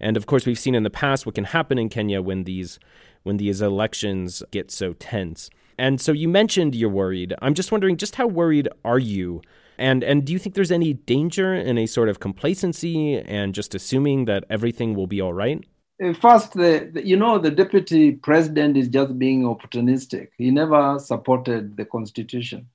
And 0.00 0.16
of 0.16 0.26
course, 0.26 0.46
we've 0.46 0.58
seen 0.58 0.74
in 0.74 0.82
the 0.82 0.90
past 0.90 1.26
what 1.26 1.34
can 1.34 1.44
happen 1.44 1.78
in 1.78 1.88
Kenya 1.88 2.22
when 2.22 2.44
these 2.44 2.78
when 3.24 3.36
these 3.36 3.60
elections 3.60 4.42
get 4.50 4.70
so 4.70 4.92
tense. 4.94 5.50
And 5.76 6.00
so 6.00 6.12
you 6.12 6.28
mentioned 6.28 6.74
you're 6.74 6.88
worried. 6.88 7.34
I'm 7.40 7.54
just 7.54 7.70
wondering, 7.70 7.96
just 7.96 8.16
how 8.16 8.26
worried 8.26 8.68
are 8.84 8.98
you? 8.98 9.42
And 9.78 10.02
and 10.02 10.24
do 10.24 10.32
you 10.32 10.38
think 10.38 10.54
there's 10.54 10.72
any 10.72 10.92
danger 10.92 11.54
in 11.54 11.78
a 11.78 11.86
sort 11.86 12.08
of 12.08 12.20
complacency 12.20 13.16
and 13.16 13.54
just 13.54 13.74
assuming 13.74 14.24
that 14.24 14.44
everything 14.50 14.94
will 14.94 15.06
be 15.06 15.20
all 15.20 15.32
right? 15.32 15.64
Uh, 16.02 16.12
first, 16.12 16.52
the, 16.52 16.90
the, 16.92 17.06
you 17.06 17.16
know, 17.16 17.38
the 17.38 17.50
deputy 17.50 18.12
president 18.12 18.76
is 18.76 18.88
just 18.88 19.18
being 19.18 19.42
opportunistic. 19.42 20.28
He 20.36 20.50
never 20.50 20.98
supported 20.98 21.76
the 21.76 21.84
constitution, 21.84 22.68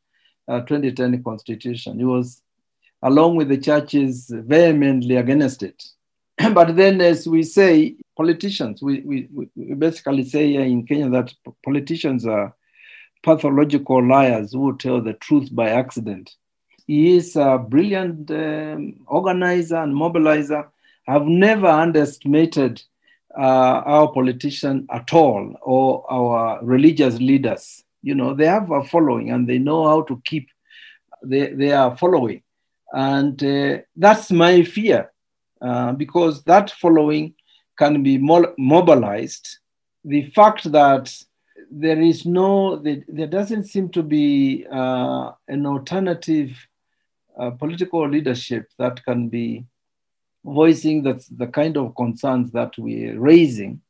uh, 0.49 0.59
2010 0.61 1.23
constitution. 1.23 1.99
He 1.99 2.05
was, 2.05 2.41
along 3.01 3.37
with 3.37 3.47
the 3.47 3.57
churches, 3.57 4.29
vehemently 4.29 5.15
against 5.15 5.63
it. 5.63 5.81
but 6.53 6.75
then, 6.75 7.01
as 7.01 7.27
we 7.27 7.43
say, 7.43 7.95
politicians, 8.17 8.81
we, 8.81 9.01
we, 9.01 9.27
we 9.55 9.73
basically 9.75 10.23
say 10.23 10.55
in 10.55 10.85
Kenya 10.85 11.09
that 11.09 11.33
politicians 11.63 12.25
are 12.25 12.55
pathological 13.23 14.05
liars 14.05 14.53
who 14.53 14.75
tell 14.77 15.01
the 15.01 15.13
truth 15.13 15.53
by 15.53 15.69
accident. 15.69 16.35
He 16.87 17.15
is 17.15 17.35
a 17.35 17.57
brilliant 17.57 18.29
um, 18.31 18.99
organizer 19.07 19.77
and 19.77 19.93
mobilizer. 19.93 20.67
I've 21.07 21.25
never 21.25 21.67
underestimated 21.67 22.81
uh, 23.37 23.81
our 23.85 24.11
politicians 24.11 24.85
at 24.91 25.13
all 25.13 25.55
or 25.61 26.11
our 26.11 26.63
religious 26.63 27.19
leaders. 27.19 27.83
You 28.01 28.15
know, 28.15 28.33
they 28.33 28.47
have 28.47 28.69
a 28.71 28.83
following 28.83 29.31
and 29.31 29.47
they 29.47 29.59
know 29.59 29.87
how 29.87 30.01
to 30.03 30.21
keep 30.25 30.49
they, 31.23 31.53
they 31.53 31.71
are 31.71 31.95
following. 31.95 32.43
And 32.91 33.41
uh, 33.41 33.77
that's 33.95 34.29
my 34.29 34.63
fear 34.63 35.12
uh, 35.63 35.93
because 35.93 36.43
that 36.43 36.71
following 36.71 37.33
can 37.77 38.03
be 38.03 38.17
mo- 38.17 38.53
mobilized. 38.57 39.59
The 40.03 40.23
fact 40.31 40.71
that 40.71 41.15
there 41.71 42.01
is 42.01 42.25
no, 42.25 42.77
there 42.77 43.27
doesn't 43.27 43.65
seem 43.65 43.89
to 43.89 44.03
be 44.03 44.65
uh, 44.71 45.31
an 45.47 45.65
alternative 45.65 46.51
uh, 47.39 47.51
political 47.51 48.07
leadership 48.07 48.69
that 48.77 49.03
can 49.05 49.29
be 49.29 49.65
voicing 50.45 51.01
the, 51.01 51.23
the 51.37 51.47
kind 51.47 51.77
of 51.77 51.95
concerns 51.95 52.51
that 52.51 52.77
we're 52.77 53.17
raising, 53.17 53.81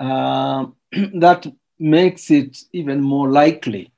uh, 0.00 0.66
that 1.14 1.46
makes 1.78 2.30
it 2.30 2.58
even 2.72 3.00
more 3.00 3.30
likely, 3.30 3.92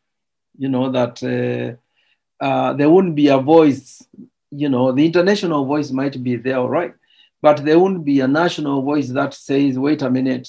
you 0.58 0.68
know, 0.68 0.90
that 0.92 1.22
uh, 1.22 2.44
uh, 2.44 2.72
there 2.74 2.90
wouldn't 2.90 3.14
be 3.14 3.28
a 3.28 3.38
voice, 3.38 4.06
you 4.50 4.68
know, 4.68 4.92
the 4.92 5.04
international 5.04 5.64
voice 5.64 5.90
might 5.90 6.22
be 6.22 6.36
there, 6.36 6.58
all 6.58 6.68
right, 6.68 6.94
but 7.42 7.64
there 7.64 7.78
wouldn't 7.78 8.04
be 8.04 8.20
a 8.20 8.28
national 8.28 8.82
voice 8.82 9.08
that 9.08 9.34
says, 9.34 9.78
wait 9.78 10.02
a 10.02 10.10
minute, 10.10 10.48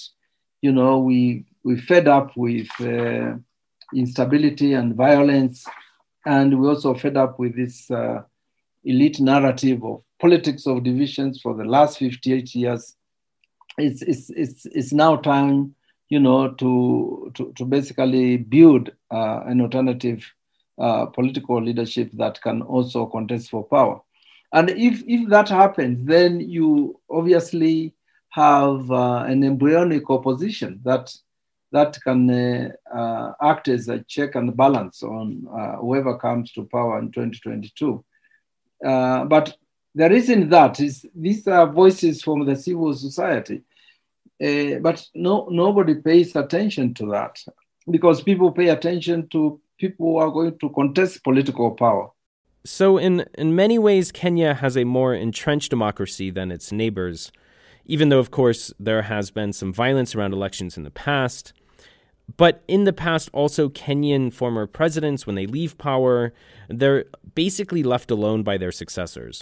you 0.62 0.72
know, 0.72 1.00
we, 1.00 1.46
we 1.64 1.78
fed 1.78 2.08
up 2.08 2.36
with 2.36 2.70
uh, 2.82 3.36
instability 3.94 4.74
and 4.74 4.96
violence, 4.96 5.66
and 6.26 6.60
we 6.60 6.68
also 6.68 6.94
fed 6.94 7.18
up 7.18 7.40
with 7.40 7.56
this 7.56 7.90
uh, 7.92 8.22
elite 8.84 9.20
narrative 9.20 9.84
of 9.84 10.04
politics 10.20 10.66
of 10.66 10.84
divisions 10.84 11.42
for 11.42 11.56
the 11.56 11.64
last 11.64 11.98
58 11.98 12.54
years. 12.56 12.96
It's, 13.78 14.02
it's, 14.02 14.30
it's, 14.32 14.66
it's 14.66 14.92
now 14.92 15.16
time, 15.18 15.76
you 16.10 16.20
know, 16.20 16.52
to, 16.52 17.32
to, 17.36 17.54
to 17.56 17.66
basically 17.66 18.38
build 18.38 18.90
uh, 19.12 19.42
an 19.46 19.62
alternative 19.62 20.26
uh, 20.80 21.06
political 21.08 21.62
leadership 21.62 22.10
that 22.14 22.42
can 22.42 22.62
also 22.62 23.06
contest 23.06 23.50
for 23.50 23.64
power. 23.66 24.02
And 24.54 24.70
if, 24.72 25.04
if 25.08 25.30
that 25.30 25.50
happens, 25.50 26.06
then 26.06 26.40
you 26.40 27.00
obviously 27.10 27.94
have 28.30 28.90
uh, 28.92 29.24
an 29.28 29.44
embryonic 29.44 30.10
opposition 30.10 30.80
that 30.84 31.14
that 31.72 32.00
can 32.04 32.30
uh, 32.30 32.70
uh, 32.92 33.34
act 33.44 33.68
as 33.68 33.90
a 33.90 34.00
check 34.08 34.34
and 34.34 34.58
balance 34.58 35.04
on 35.04 35.46
uh, 35.56 35.76
whoever 35.76 36.18
comes 36.18 36.52
to 36.54 36.64
power 36.64 36.98
in 36.98 37.12
2022. 37.12 38.04
Uh, 38.84 39.26
but 39.26 39.56
the 39.94 40.10
reason 40.10 40.50
that 40.50 40.80
is 40.80 41.06
these 41.14 41.48
are 41.48 41.72
voices 41.72 42.24
from 42.24 42.46
the 42.46 42.56
civil 42.56 42.94
society, 42.94 43.62
but 44.40 45.06
no 45.14 45.48
nobody 45.52 45.96
pays 45.96 46.36
attention 46.36 46.94
to 46.96 47.06
that 47.08 47.38
because 47.90 48.22
people 48.22 48.52
pay 48.52 48.70
attention 48.70 49.28
to 49.30 49.60
people 49.80 50.14
who 50.14 50.18
are 50.18 50.32
going 50.32 50.58
to 50.60 50.70
contest 50.70 51.24
political 51.24 51.72
power. 51.72 52.10
So, 52.66 52.98
in 52.98 53.26
in 53.38 53.56
many 53.56 53.80
ways, 53.80 54.12
Kenya 54.12 54.54
has 54.54 54.78
a 54.78 54.84
more 54.84 55.14
entrenched 55.14 55.70
democracy 55.70 56.30
than 56.30 56.52
its 56.52 56.72
neighbors, 56.72 57.32
even 57.86 58.10
though, 58.10 58.20
of 58.20 58.32
course, 58.32 58.74
there 58.80 59.04
has 59.04 59.32
been 59.32 59.54
some 59.54 59.72
violence 59.72 60.14
around 60.14 60.34
elections 60.34 60.78
in 60.78 60.84
the 60.84 60.92
past. 60.92 61.54
But 62.38 62.64
in 62.68 62.84
the 62.84 62.94
past, 62.94 63.30
also, 63.34 63.70
Kenyan 63.70 64.32
former 64.32 64.68
presidents, 64.68 65.26
when 65.26 65.36
they 65.36 65.48
leave 65.48 65.78
power, 65.78 66.34
they're 66.68 67.06
basically 67.34 67.82
left 67.82 68.12
alone 68.12 68.44
by 68.44 68.58
their 68.58 68.72
successors. 68.72 69.42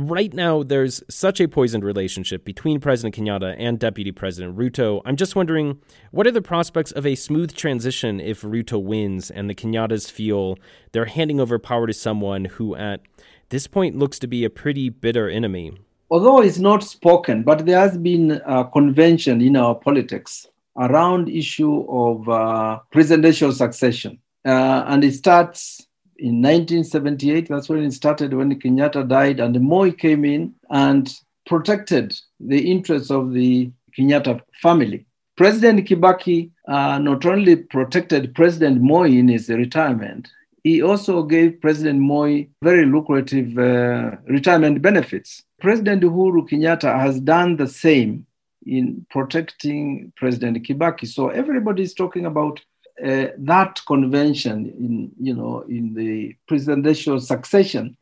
Right 0.00 0.32
now, 0.32 0.62
there's 0.62 1.02
such 1.10 1.40
a 1.40 1.48
poisoned 1.48 1.82
relationship 1.82 2.44
between 2.44 2.78
President 2.78 3.16
Kenyatta 3.16 3.56
and 3.58 3.80
Deputy 3.80 4.12
President 4.12 4.56
Ruto. 4.56 5.02
I'm 5.04 5.16
just 5.16 5.34
wondering, 5.34 5.80
what 6.12 6.24
are 6.24 6.30
the 6.30 6.40
prospects 6.40 6.92
of 6.92 7.04
a 7.04 7.16
smooth 7.16 7.52
transition 7.56 8.20
if 8.20 8.42
Ruto 8.42 8.80
wins 8.80 9.28
and 9.28 9.50
the 9.50 9.56
Kenyattas 9.56 10.08
feel 10.08 10.56
they're 10.92 11.06
handing 11.06 11.40
over 11.40 11.58
power 11.58 11.88
to 11.88 11.92
someone 11.92 12.44
who, 12.44 12.76
at 12.76 13.00
this 13.48 13.66
point, 13.66 13.98
looks 13.98 14.20
to 14.20 14.28
be 14.28 14.44
a 14.44 14.50
pretty 14.50 14.88
bitter 14.88 15.28
enemy? 15.28 15.76
Although 16.12 16.42
it's 16.42 16.60
not 16.60 16.84
spoken, 16.84 17.42
but 17.42 17.66
there 17.66 17.80
has 17.80 17.98
been 17.98 18.40
a 18.46 18.66
convention 18.66 19.42
in 19.42 19.56
our 19.56 19.74
politics 19.74 20.46
around 20.76 21.28
issue 21.28 21.84
of 21.88 22.28
uh, 22.28 22.78
presidential 22.92 23.50
succession. 23.50 24.20
Uh, 24.44 24.84
and 24.86 25.02
it 25.02 25.14
starts 25.14 25.87
in 26.18 26.42
1978. 26.42 27.48
That's 27.48 27.68
when 27.68 27.84
it 27.84 27.92
started, 27.92 28.34
when 28.34 28.58
Kenyatta 28.58 29.08
died, 29.08 29.40
and 29.40 29.60
Moi 29.60 29.90
came 29.92 30.24
in 30.24 30.54
and 30.70 31.12
protected 31.46 32.14
the 32.40 32.70
interests 32.70 33.10
of 33.10 33.32
the 33.32 33.70
Kenyatta 33.96 34.40
family. 34.62 35.06
President 35.36 35.86
Kibaki 35.86 36.50
uh, 36.66 36.98
not 36.98 37.24
only 37.24 37.56
protected 37.56 38.34
President 38.34 38.80
Moi 38.82 39.04
in 39.04 39.28
his 39.28 39.48
retirement, 39.48 40.28
he 40.64 40.82
also 40.82 41.22
gave 41.22 41.60
President 41.60 42.00
Moi 42.00 42.44
very 42.62 42.84
lucrative 42.84 43.56
uh, 43.56 44.16
retirement 44.26 44.82
benefits. 44.82 45.44
President 45.60 46.02
Uhuru 46.02 46.48
Kenyatta 46.48 46.98
has 47.00 47.20
done 47.20 47.56
the 47.56 47.68
same 47.68 48.26
in 48.66 49.06
protecting 49.10 50.12
President 50.16 50.58
Kibaki. 50.66 51.06
So 51.06 51.28
everybody 51.28 51.84
is 51.84 51.94
talking 51.94 52.26
about 52.26 52.60
uh, 53.04 53.26
that 53.38 53.80
convention 53.86 54.66
in 54.78 55.12
you 55.20 55.34
know 55.34 55.60
in 55.68 55.94
the 55.94 56.34
presidential 56.46 57.20
succession 57.20 57.96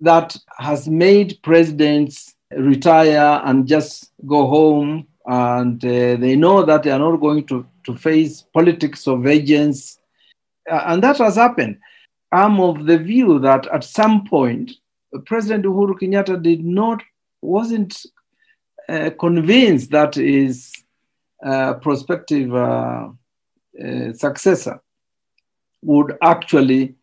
that 0.00 0.36
has 0.58 0.88
made 0.88 1.38
presidents 1.42 2.34
retire 2.56 3.42
and 3.44 3.66
just 3.66 4.12
go 4.26 4.46
home 4.46 5.06
and 5.26 5.84
uh, 5.84 6.16
they 6.16 6.34
know 6.34 6.64
that 6.64 6.82
they 6.82 6.90
are 6.90 6.98
not 6.98 7.16
going 7.16 7.44
to, 7.46 7.66
to 7.84 7.94
face 7.94 8.42
politics 8.54 9.06
of 9.06 9.26
agents 9.26 9.98
uh, 10.70 10.82
and 10.86 11.02
that 11.02 11.18
has 11.18 11.36
happened. 11.36 11.78
I'm 12.32 12.60
of 12.60 12.86
the 12.86 12.98
view 12.98 13.38
that 13.40 13.66
at 13.68 13.84
some 13.84 14.26
point 14.26 14.72
president 15.24 15.64
uhuru 15.64 15.94
kenyatta 15.98 16.42
did 16.42 16.64
not 16.64 17.02
wasn't 17.40 18.04
uh, 18.88 19.10
convinced 19.18 19.90
that 19.90 20.14
his 20.14 20.72
uh, 21.44 21.74
prospective 21.74 22.54
uh, 23.84 24.12
successor 24.12 24.80
would 25.82 26.16
actually 26.22 26.94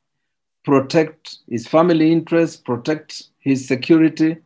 protect 0.64 1.38
his 1.48 1.68
family 1.68 2.12
interests, 2.12 2.58
protect 2.58 3.24
his 3.40 3.68
security, 3.68 4.38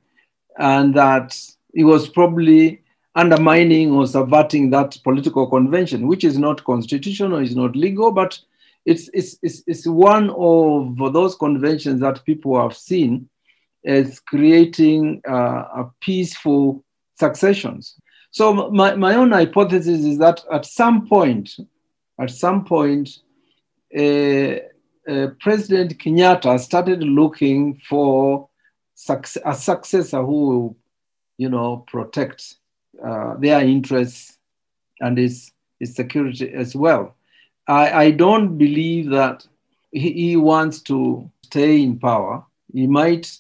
and 0.58 0.94
that 0.94 1.38
he 1.74 1.84
was 1.84 2.10
probably 2.10 2.82
undermining 3.16 3.92
or 3.92 4.06
subverting 4.06 4.70
that 4.70 4.98
political 5.04 5.48
convention, 5.50 6.08
which 6.08 6.24
is 6.24 6.38
not 6.38 6.64
constitutional, 6.64 7.40
is 7.40 7.56
not 7.56 7.76
legal, 7.76 8.12
but 8.12 8.38
it's, 8.86 9.10
it's, 9.14 9.38
it's, 9.42 9.64
it's 9.68 9.88
one 9.88 10.30
of 10.32 11.14
those 11.14 11.36
conventions 11.36 12.02
that 12.02 12.24
people 12.26 12.62
have 12.62 12.78
seen 12.78 13.28
as 13.86 14.20
creating 14.20 15.22
uh, 15.28 15.34
a 15.82 15.90
peaceful 16.02 16.84
successions. 17.16 17.96
So 18.32 18.70
my, 18.72 18.96
my 18.96 19.16
own 19.16 19.32
hypothesis 19.32 20.06
is 20.06 20.18
that 20.20 20.44
at 20.52 20.66
some 20.66 21.08
point, 21.08 21.56
at 22.20 22.32
some 22.32 22.66
point, 22.66 23.20
President 23.92 25.98
Kenyatta 25.98 26.60
started 26.60 27.04
looking 27.04 27.80
for 27.88 28.50
a 29.46 29.54
successor 29.54 30.24
who 30.24 30.48
will, 30.48 30.78
you 31.38 31.50
know, 31.50 31.86
protect 31.88 32.56
uh, 33.04 33.36
their 33.38 33.62
interests 33.62 34.38
and 35.00 35.18
his, 35.18 35.52
his 35.80 35.96
security 35.96 36.52
as 36.54 36.76
well. 36.76 37.16
I, 37.68 37.92
I 37.92 38.12
don't 38.12 38.58
believe 38.58 39.10
that 39.12 39.48
he, 39.92 40.12
he 40.12 40.36
wants 40.36 40.82
to 40.82 41.32
stay 41.46 41.82
in 41.82 41.98
power. 41.98 42.44
He 42.74 42.88
might 42.88 43.38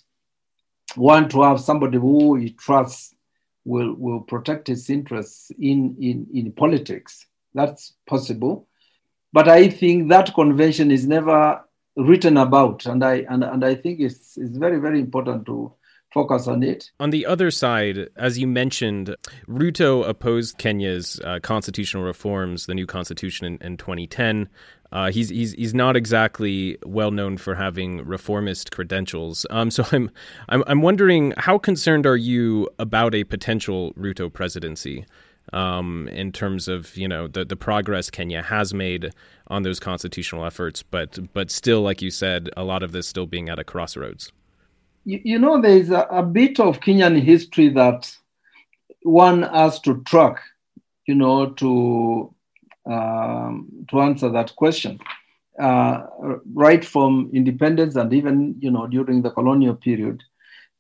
want 0.96 1.30
to 1.32 1.44
have 1.44 1.60
somebody 1.60 1.98
who 1.98 2.36
he 2.36 2.52
trusts 2.52 3.13
will, 3.65 3.94
will 3.96 4.22
protect 4.22 4.68
his 4.68 4.89
interests 4.89 5.52
in, 5.60 5.98
in, 6.00 6.26
in 6.34 6.54
politics. 6.54 7.26
That's 7.54 7.94
possible. 8.08 8.68
But 9.32 9.48
I 9.48 9.70
think 9.70 10.10
that 10.10 10.34
convention 10.34 10.92
is 10.92 11.08
never 11.08 11.62
written 11.96 12.38
about. 12.38 12.86
And 12.86 13.04
I, 13.04 13.26
and, 13.30 13.44
and 13.44 13.63
I 13.63 13.76
think 13.76 14.00
it's, 14.00 14.38
it's 14.38 14.58
very, 14.58 14.80
very 14.80 15.00
important 15.00 15.46
to, 15.48 15.74
focus 16.13 16.48
on 16.48 16.63
it. 16.63 16.92
On 17.00 17.10
the 17.10 17.26
other 17.26 17.52
side, 17.52 18.10
as 18.15 18.39
you 18.39 18.48
mentioned, 18.48 19.15
Ruto 19.48 20.08
opposed 20.08 20.58
Kenya's 20.58 21.20
uh, 21.24 21.39
constitutional 21.42 22.04
reforms, 22.04 22.65
the 22.65 22.76
new 22.76 22.86
constitution 22.86 23.46
in, 23.46 23.58
in 23.62 23.78
2010. 23.78 24.50
Uh, 24.92 25.12
he's 25.12 25.30
he's 25.30 25.54
he's 25.54 25.74
not 25.74 25.96
exactly 25.96 26.78
well 26.84 27.12
known 27.12 27.38
for 27.38 27.54
having 27.54 28.04
reformist 28.06 28.72
credentials. 28.72 29.46
Um, 29.52 29.70
so 29.70 29.86
I'm 29.92 30.10
I'm 30.50 30.63
I'm 30.65 30.82
wondering 30.82 31.34
how 31.38 31.60
concerned 31.60 32.08
are 32.08 32.18
you 32.18 32.68
about 32.80 33.13
a 33.13 33.24
potential 33.24 33.94
Ruto 33.94 34.34
presidency? 34.34 35.06
Um, 35.51 36.07
in 36.09 36.31
terms 36.31 36.67
of 36.67 36.95
you 36.95 37.07
know 37.07 37.27
the 37.27 37.43
the 37.43 37.55
progress 37.55 38.09
Kenya 38.09 38.41
has 38.43 38.73
made 38.73 39.13
on 39.47 39.63
those 39.63 39.79
constitutional 39.79 40.45
efforts, 40.45 40.83
but 40.83 41.17
but 41.33 41.49
still, 41.51 41.81
like 41.81 42.01
you 42.01 42.12
said, 42.12 42.49
a 42.55 42.63
lot 42.63 42.83
of 42.83 42.91
this 42.91 43.07
still 43.07 43.25
being 43.25 43.49
at 43.49 43.59
a 43.59 43.63
crossroads 43.63 44.31
you, 45.05 45.21
you 45.23 45.39
know, 45.39 45.62
there 45.62 45.77
is 45.77 45.89
a, 45.89 46.01
a, 46.12 46.23
bit 46.23 46.59
of 46.59 46.79
Kenyan 46.79 47.21
history 47.21 47.69
that 47.69 48.12
one 49.03 49.43
has 49.43 49.79
to 49.81 50.01
track, 50.03 50.41
you 51.07 51.15
know, 51.15 51.47
to 51.51 52.33
um, 52.85 53.85
to 53.89 54.01
answer 54.01 54.29
that 54.29 54.55
question. 54.55 54.99
Uh, 55.59 56.05
right 56.53 56.85
from 56.85 57.29
independence 57.33 57.95
and 57.97 58.13
even, 58.13 58.55
you 58.59 58.71
know, 58.71 58.88
during 58.88 59.21
the 59.21 59.29
colonial 59.29 59.75
period, 59.75 60.23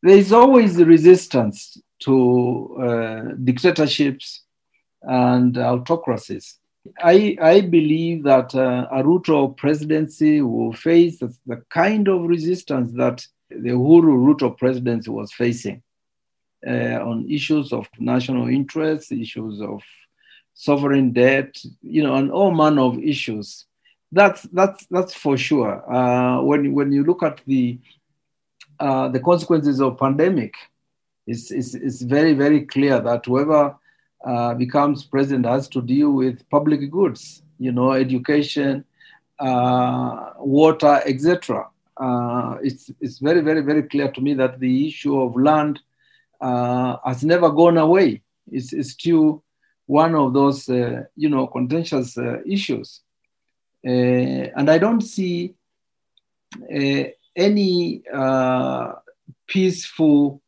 there 0.01 0.15
is 0.17 0.31
always 0.31 0.77
resistance 0.77 1.77
to 1.99 2.77
uh, 2.81 3.21
dictatorships 3.43 4.43
and 5.01 5.57
autocracies. 5.57 6.59
I, 7.03 7.37
I 7.41 7.61
believe 7.61 8.23
that 8.23 8.55
uh, 8.55 8.87
a 8.91 9.03
Ruto 9.03 9.55
presidency 9.55 10.41
will 10.41 10.73
face 10.73 11.19
the 11.19 11.61
kind 11.69 12.07
of 12.07 12.23
resistance 12.23 12.91
that 12.93 13.25
the 13.49 13.71
Uhuru 13.71 14.15
Ruto 14.17 14.57
presidency 14.57 15.09
was 15.09 15.31
facing 15.33 15.83
uh, 16.65 16.99
on 17.01 17.29
issues 17.29 17.73
of 17.73 17.87
national 17.99 18.47
interest, 18.47 19.11
issues 19.11 19.61
of 19.61 19.81
sovereign 20.53 21.11
debt, 21.11 21.55
you 21.81 22.03
know, 22.03 22.15
and 22.15 22.31
all 22.31 22.51
manner 22.51 22.81
of 22.81 22.99
issues. 22.99 23.65
That's 24.11 24.43
that's 24.43 24.85
that's 24.87 25.13
for 25.13 25.37
sure. 25.37 25.93
Uh, 25.93 26.41
when 26.41 26.73
when 26.73 26.91
you 26.91 27.03
look 27.03 27.23
at 27.23 27.41
the 27.45 27.79
uh, 28.79 29.07
the 29.09 29.19
consequences 29.19 29.81
of 29.81 29.99
pandemic, 29.99 30.55
it's, 31.27 31.51
it's, 31.51 31.75
it's 31.75 32.01
very 32.01 32.33
very 32.33 32.65
clear 32.65 32.99
that 32.99 33.25
whoever 33.25 33.77
uh, 34.25 34.53
becomes 34.53 35.03
president 35.03 35.45
has 35.45 35.67
to 35.69 35.81
deal 35.81 36.11
with 36.11 36.47
public 36.49 36.89
goods, 36.91 37.41
you 37.57 37.71
know, 37.71 37.93
education, 37.93 38.85
uh, 39.39 40.33
water, 40.39 41.01
etc 41.05 41.65
uh, 41.99 42.57
it's, 42.63 42.89
it's 43.01 43.19
very, 43.19 43.41
very, 43.41 43.61
very 43.61 43.83
clear 43.83 44.09
to 44.11 44.21
me 44.21 44.33
that 44.33 44.59
the 44.59 44.87
issue 44.87 45.19
of 45.19 45.35
land 45.35 45.79
uh, 46.39 46.95
has 47.05 47.23
never 47.23 47.49
gone 47.51 47.77
away. 47.77 48.21
It's, 48.49 48.71
it's 48.71 48.91
still 48.91 49.43
one 49.85 50.15
of 50.15 50.33
those, 50.33 50.69
uh, 50.69 51.03
you 51.15 51.29
know, 51.29 51.47
contentious 51.47 52.17
uh, 52.17 52.37
issues. 52.45 53.01
And 53.83 54.69
I 54.69 54.77
don't 54.77 55.01
see 55.01 55.55
any 57.35 58.03
peaceful 59.47 60.41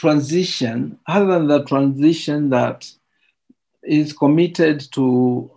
transition 0.00 0.98
other 1.06 1.26
than 1.26 1.46
the 1.46 1.62
transition 1.64 2.48
that 2.48 2.90
is 3.82 4.14
committed 4.14 4.80
to 4.92 5.50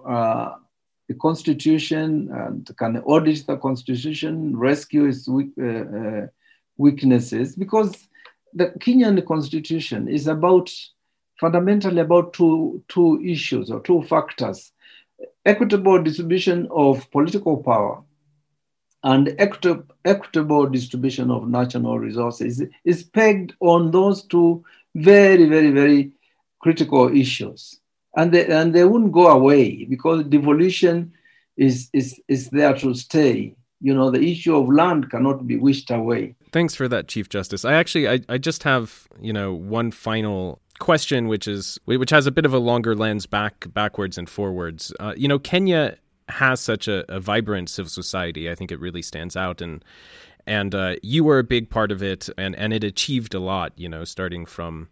the 1.07 1.15
constitution 1.15 2.29
and 2.31 2.69
can 2.77 2.97
audit 2.97 3.45
the 3.47 3.57
constitution, 3.57 4.57
rescue 4.57 5.05
its 5.05 5.27
weak, 5.27 5.51
uh, 5.61 5.65
uh, 5.65 6.27
weaknesses, 6.77 7.55
because 7.55 8.07
the 8.53 8.67
Kenyan 8.79 9.25
constitution 9.25 10.07
is 10.07 10.27
about 10.27 10.69
fundamentally 11.39 12.01
about 12.01 12.33
two, 12.33 12.83
two 12.89 13.21
issues 13.23 13.71
or 13.71 13.79
two 13.81 14.03
factors. 14.03 14.71
Equitable 15.45 16.01
distribution 16.01 16.67
of 16.71 17.09
political 17.11 17.57
power 17.57 18.03
and 19.03 19.35
equitable 19.37 20.65
distribution 20.67 21.29
of 21.29 21.47
national 21.47 21.99
resources 21.99 22.63
is 22.85 23.03
pegged 23.03 23.53
on 23.59 23.91
those 23.91 24.23
two 24.23 24.63
very, 24.95 25.45
very, 25.45 25.71
very 25.71 26.11
critical 26.59 27.13
issues 27.13 27.79
and 28.15 28.31
they, 28.31 28.45
and 28.45 28.73
they 28.73 28.85
wouldn't 28.85 29.11
go 29.11 29.27
away 29.27 29.85
because 29.85 30.23
devolution 30.25 31.13
is, 31.57 31.89
is, 31.93 32.19
is 32.27 32.49
there 32.49 32.73
to 32.77 32.93
stay. 32.93 33.55
You 33.81 33.93
know, 33.93 34.09
the 34.09 34.21
issue 34.21 34.55
of 34.55 34.69
land 34.69 35.11
cannot 35.11 35.45
be 35.45 35.57
wished 35.57 35.91
away. 35.91 36.35
Thanks 36.53 36.73
for 36.73 36.87
that, 36.87 37.09
Chief 37.09 37.27
Justice. 37.27 37.65
I 37.65 37.73
actually, 37.73 38.07
I, 38.07 38.21
I 38.29 38.37
just 38.37 38.63
have, 38.63 39.07
you 39.19 39.33
know, 39.33 39.53
one 39.53 39.91
final 39.91 40.61
question, 40.79 41.27
which 41.27 41.47
is, 41.47 41.77
which 41.85 42.09
has 42.11 42.25
a 42.25 42.31
bit 42.31 42.45
of 42.45 42.53
a 42.53 42.59
longer 42.59 42.95
lens 42.95 43.25
back, 43.25 43.65
backwards 43.73 44.17
and 44.17 44.29
forwards. 44.29 44.93
Uh, 45.01 45.13
you 45.17 45.27
know, 45.27 45.37
Kenya 45.37 45.97
has 46.29 46.59
such 46.59 46.87
a, 46.87 47.03
a, 47.13 47.19
vibrant 47.19 47.69
civil 47.69 47.89
society. 47.89 48.49
I 48.49 48.55
think 48.55 48.71
it 48.71 48.79
really 48.79 49.01
stands 49.01 49.35
out, 49.35 49.61
and 49.61 49.83
and 50.45 50.73
uh, 50.73 50.95
you 51.01 51.23
were 51.23 51.39
a 51.39 51.43
big 51.43 51.69
part 51.69 51.91
of 51.91 52.01
it, 52.03 52.29
and 52.37 52.55
and 52.55 52.73
it 52.73 52.83
achieved 52.83 53.33
a 53.33 53.39
lot. 53.39 53.73
You 53.75 53.89
know, 53.89 54.03
starting 54.03 54.45
from 54.45 54.89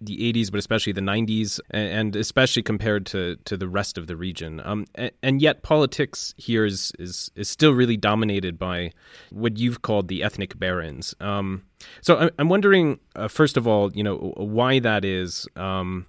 the 0.00 0.32
80s, 0.32 0.50
but 0.50 0.58
especially 0.58 0.92
the 0.92 1.00
90s, 1.00 1.60
and 1.70 2.14
especially 2.16 2.62
compared 2.62 3.06
to, 3.06 3.36
to 3.44 3.56
the 3.56 3.68
rest 3.68 3.98
of 3.98 4.06
the 4.06 4.16
region. 4.16 4.60
Um, 4.64 4.86
and, 5.22 5.40
yet, 5.40 5.62
politics 5.62 6.34
here 6.36 6.64
is, 6.64 6.92
is, 6.98 7.30
is 7.36 7.48
still 7.48 7.72
really 7.72 7.96
dominated 7.96 8.58
by 8.58 8.92
what 9.30 9.58
you've 9.58 9.82
called 9.82 10.08
the 10.08 10.22
ethnic 10.22 10.58
barons. 10.58 11.14
Um, 11.20 11.64
so 12.00 12.30
I'm 12.38 12.48
wondering, 12.48 12.98
uh, 13.16 13.28
first 13.28 13.56
of 13.56 13.66
all, 13.66 13.92
you 13.92 14.02
know, 14.02 14.34
why 14.36 14.78
that 14.78 15.04
is. 15.04 15.46
Um, 15.56 16.06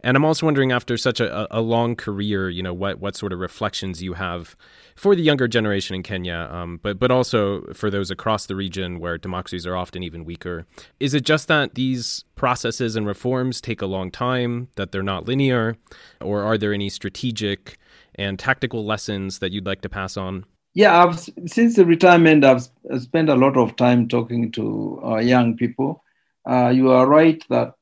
and 0.00 0.16
I'm 0.16 0.24
also 0.24 0.46
wondering, 0.46 0.72
after 0.72 0.96
such 0.96 1.20
a, 1.20 1.46
a 1.56 1.60
long 1.60 1.96
career, 1.96 2.48
you 2.48 2.62
know, 2.62 2.74
what, 2.74 3.00
what 3.00 3.16
sort 3.16 3.32
of 3.32 3.38
reflections 3.38 4.02
you 4.02 4.14
have 4.14 4.56
for 4.94 5.14
the 5.14 5.22
younger 5.22 5.46
generation 5.46 5.94
in 5.94 6.02
Kenya, 6.02 6.48
um, 6.50 6.80
but 6.82 6.98
but 6.98 7.10
also 7.10 7.62
for 7.74 7.90
those 7.90 8.10
across 8.10 8.46
the 8.46 8.56
region 8.56 8.98
where 8.98 9.18
democracies 9.18 9.66
are 9.66 9.76
often 9.76 10.02
even 10.02 10.24
weaker. 10.24 10.66
Is 10.98 11.14
it 11.14 11.24
just 11.24 11.48
that 11.48 11.74
these 11.74 12.24
processes 12.34 12.96
and 12.96 13.06
reforms 13.06 13.60
take 13.60 13.82
a 13.82 13.86
long 13.86 14.10
time, 14.10 14.68
that 14.76 14.92
they're 14.92 15.02
not 15.02 15.26
linear, 15.26 15.76
or 16.20 16.42
are 16.42 16.58
there 16.58 16.72
any 16.72 16.88
strategic 16.88 17.78
and 18.14 18.38
tactical 18.38 18.84
lessons 18.84 19.38
that 19.40 19.52
you'd 19.52 19.66
like 19.66 19.82
to 19.82 19.88
pass 19.88 20.16
on? 20.16 20.46
Yeah, 20.72 21.04
I've, 21.04 21.18
since 21.46 21.76
the 21.76 21.86
retirement, 21.86 22.44
I've 22.44 22.68
spent 22.98 23.30
a 23.30 23.34
lot 23.34 23.56
of 23.56 23.76
time 23.76 24.08
talking 24.08 24.52
to 24.52 25.00
uh, 25.02 25.16
young 25.16 25.56
people. 25.56 26.02
Uh, 26.48 26.68
you 26.68 26.90
are 26.90 27.06
right 27.06 27.42
that 27.48 27.75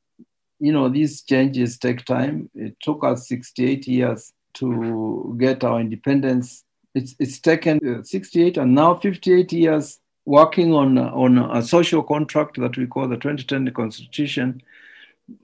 you 0.65 0.73
know 0.73 0.89
these 0.89 1.23
changes 1.23 1.79
take 1.79 2.05
time. 2.05 2.51
It 2.55 2.77
took 2.81 3.05
us 3.05 3.29
68 3.29 3.87
years 3.87 4.33
to 4.55 5.37
get 5.39 5.65
our 5.65 5.81
independence 5.81 6.65
it's, 6.95 7.15
it's 7.19 7.41
taken 7.41 7.81
uh, 7.87 8.03
68 8.03 8.57
and 8.57 8.75
now 8.75 8.95
58 8.95 9.53
years 9.53 9.99
working 10.25 10.73
on, 10.73 10.97
on 10.97 11.39
a 11.57 11.63
social 11.63 12.03
contract 12.03 12.59
that 12.61 12.77
we 12.77 12.87
call 12.87 13.09
the 13.09 13.17
2010 13.17 13.75
Constitution 13.75 14.63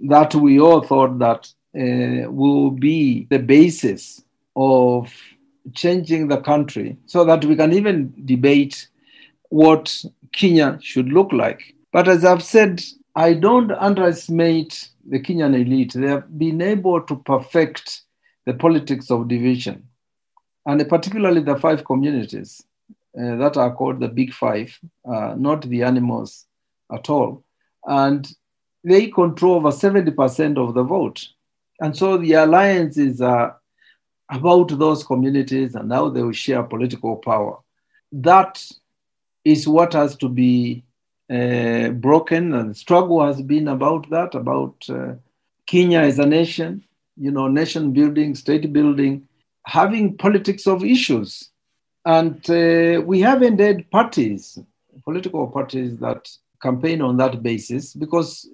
that 0.00 0.34
we 0.34 0.60
all 0.60 0.82
thought 0.82 1.18
that 1.18 1.52
uh, 1.74 2.30
will 2.30 2.70
be 2.70 3.26
the 3.30 3.38
basis 3.38 4.22
of 4.56 5.12
changing 5.74 6.28
the 6.28 6.40
country 6.40 6.96
so 7.06 7.24
that 7.24 7.44
we 7.44 7.56
can 7.56 7.72
even 7.72 8.12
debate 8.24 8.88
what 9.48 10.04
Kenya 10.32 10.78
should 10.80 11.08
look 11.08 11.32
like. 11.32 11.74
But 11.92 12.08
as 12.08 12.24
I've 12.24 12.42
said, 12.42 12.82
I 13.16 13.34
don't 13.34 13.72
underestimate 13.72 14.89
the 15.08 15.20
Kenyan 15.20 15.54
elite. 15.54 15.92
They 15.94 16.08
have 16.08 16.38
been 16.38 16.60
able 16.62 17.00
to 17.02 17.16
perfect 17.16 18.02
the 18.46 18.54
politics 18.54 19.10
of 19.10 19.28
division 19.28 19.88
and 20.66 20.88
particularly 20.88 21.40
the 21.40 21.56
five 21.56 21.84
communities 21.84 22.62
uh, 23.18 23.36
that 23.36 23.56
are 23.56 23.74
called 23.74 24.00
the 24.00 24.08
big 24.08 24.32
five, 24.32 24.78
uh, 25.04 25.34
not 25.36 25.62
the 25.62 25.82
animals 25.82 26.46
at 26.92 27.08
all. 27.10 27.42
And 27.84 28.30
they 28.84 29.08
control 29.08 29.56
over 29.56 29.70
70% 29.70 30.56
of 30.58 30.74
the 30.74 30.82
vote. 30.82 31.26
And 31.80 31.96
so 31.96 32.18
the 32.18 32.34
alliances 32.34 33.20
are 33.20 33.58
about 34.30 34.78
those 34.78 35.02
communities 35.02 35.74
and 35.74 35.92
how 35.92 36.08
they 36.08 36.22
will 36.22 36.32
share 36.32 36.62
political 36.62 37.16
power. 37.16 37.58
That 38.12 38.64
is 39.44 39.66
what 39.66 39.94
has 39.94 40.16
to 40.16 40.28
be 40.28 40.84
uh, 41.30 41.90
broken, 41.90 42.54
and 42.54 42.76
struggle 42.76 43.24
has 43.24 43.40
been 43.40 43.68
about 43.68 44.10
that, 44.10 44.34
about 44.34 44.76
uh, 44.88 45.14
Kenya 45.66 46.00
as 46.00 46.18
a 46.18 46.26
nation, 46.26 46.82
you 47.16 47.30
know, 47.30 47.46
nation 47.46 47.92
building, 47.92 48.34
state 48.34 48.72
building, 48.72 49.28
having 49.64 50.16
politics 50.16 50.66
of 50.66 50.84
issues. 50.84 51.50
And 52.04 52.38
uh, 52.50 53.02
we 53.02 53.20
haven't 53.20 53.60
had 53.60 53.90
parties, 53.90 54.58
political 55.04 55.46
parties 55.46 55.98
that 55.98 56.28
campaign 56.60 57.00
on 57.00 57.16
that 57.18 57.42
basis 57.42 57.94
because 57.94 58.48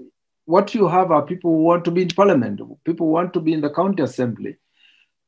what 0.44 0.74
you 0.74 0.86
have 0.88 1.10
are 1.10 1.22
people 1.22 1.52
who 1.52 1.62
want 1.62 1.84
to 1.84 1.90
be 1.90 2.02
in 2.02 2.08
parliament, 2.08 2.60
people 2.84 3.08
want 3.08 3.32
to 3.34 3.40
be 3.40 3.52
in 3.52 3.60
the 3.60 3.70
county 3.70 4.02
assembly. 4.02 4.56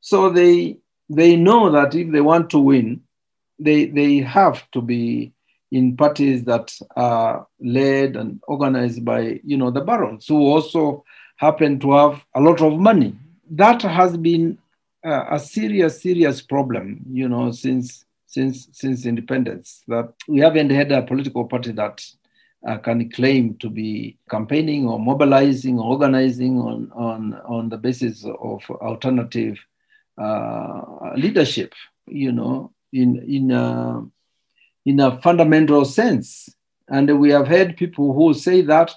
So 0.00 0.30
they 0.30 0.78
they 1.10 1.36
know 1.36 1.70
that 1.72 1.94
if 1.94 2.12
they 2.12 2.20
want 2.20 2.50
to 2.50 2.58
win, 2.58 3.02
they 3.58 3.86
they 3.86 4.18
have 4.18 4.70
to 4.72 4.80
be 4.80 5.32
in 5.70 5.96
parties 5.96 6.44
that 6.44 6.72
are 6.96 7.46
led 7.60 8.16
and 8.16 8.40
organized 8.48 9.04
by 9.04 9.40
you 9.44 9.56
know 9.56 9.70
the 9.70 9.80
barons 9.80 10.26
who 10.26 10.40
also 10.40 11.04
happen 11.36 11.78
to 11.80 11.92
have 11.92 12.24
a 12.34 12.40
lot 12.40 12.60
of 12.60 12.78
money. 12.78 13.14
That 13.50 13.82
has 13.82 14.16
been 14.16 14.58
uh, 15.04 15.24
a 15.30 15.38
serious 15.38 16.02
serious 16.02 16.42
problem, 16.42 17.00
you 17.10 17.28
know, 17.28 17.50
since 17.52 18.04
since 18.26 18.68
since 18.72 19.06
independence. 19.06 19.82
That 19.88 20.12
we 20.26 20.40
haven't 20.40 20.70
had 20.70 20.92
a 20.92 21.02
political 21.02 21.44
party 21.44 21.72
that 21.72 22.04
uh, 22.66 22.78
can 22.78 23.10
claim 23.10 23.56
to 23.58 23.70
be 23.70 24.18
campaigning 24.28 24.88
or 24.88 24.98
mobilizing 24.98 25.78
or 25.78 25.90
organizing 25.90 26.58
on, 26.58 26.90
on, 26.94 27.34
on 27.46 27.68
the 27.68 27.76
basis 27.78 28.24
of 28.24 28.62
alternative 28.70 29.58
uh, 30.20 30.82
leadership, 31.16 31.72
you 32.06 32.32
know, 32.32 32.72
in, 32.92 33.16
in, 33.28 33.50
a, 33.52 34.02
in 34.88 35.00
a 35.00 35.20
fundamental 35.20 35.84
sense. 35.84 36.48
And 36.88 37.06
we 37.20 37.30
have 37.30 37.46
had 37.46 37.76
people 37.76 38.14
who 38.14 38.32
say 38.46 38.62
that 38.62 38.90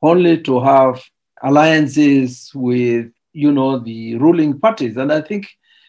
only 0.00 0.40
to 0.42 0.60
have 0.60 1.02
alliances 1.42 2.50
with, 2.54 3.06
you 3.32 3.50
know, 3.50 3.78
the 3.78 4.16
ruling 4.16 4.60
parties. 4.60 4.96
And 4.96 5.12
I 5.12 5.20
think 5.20 5.44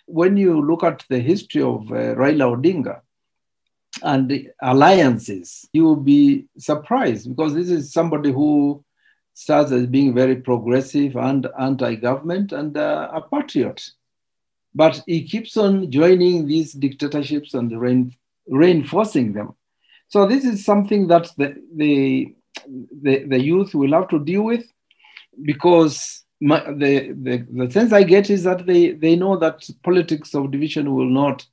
when 0.05 0.37
you 0.37 0.53
look 0.69 0.83
at 0.83 1.03
the 1.09 1.19
history 1.19 1.61
of 1.61 1.81
uh, 1.91 2.15
Raila 2.21 2.47
Odinga, 2.55 3.01
and 4.01 4.49
alliances, 4.61 5.69
you 5.71 5.83
will 5.83 6.03
be 6.15 6.45
surprised 6.57 7.29
because 7.29 7.53
this 7.53 7.69
is 7.69 7.93
somebody 7.93 8.31
who 8.31 8.83
starts 9.33 9.71
as 9.71 9.85
being 9.85 10.13
very 10.13 10.35
progressive 10.35 11.15
and 11.15 11.47
anti-government 11.59 12.51
and 12.51 12.75
uh, 12.75 13.09
a 13.13 13.21
patriot. 13.21 13.79
But 14.73 15.03
he 15.05 15.23
keeps 15.23 15.55
on 15.57 15.91
joining 15.91 16.47
these 16.47 16.73
dictatorships 16.73 17.53
and 17.53 17.71
rein, 17.79 18.15
reinforcing 18.47 19.33
them. 19.33 19.53
So 20.07 20.27
this 20.27 20.45
is 20.45 20.65
something 20.65 21.07
that 21.07 21.29
the, 21.37 21.55
the, 21.75 22.35
the, 23.01 23.23
the 23.23 23.39
youth 23.39 23.73
will 23.73 23.93
have 23.93 24.09
to 24.09 24.19
deal 24.19 24.43
with 24.43 24.65
because 25.41 26.23
my, 26.39 26.59
the, 26.59 27.13
the, 27.13 27.47
the 27.51 27.71
sense 27.71 27.93
I 27.93 28.03
get 28.03 28.29
is 28.29 28.43
that 28.43 28.65
they, 28.65 28.91
they 28.91 29.15
know 29.15 29.37
that 29.37 29.67
politics 29.83 30.35
of 30.35 30.51
division 30.51 30.93
will 30.93 31.09
not 31.09 31.45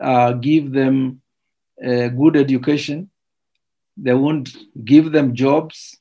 uh, 0.00 0.32
give 0.32 0.72
them 0.72 1.20
a 1.82 2.08
good 2.08 2.36
education. 2.36 3.10
They 3.96 4.14
won't 4.14 4.56
give 4.84 5.12
them 5.12 5.34
jobs. 5.34 5.98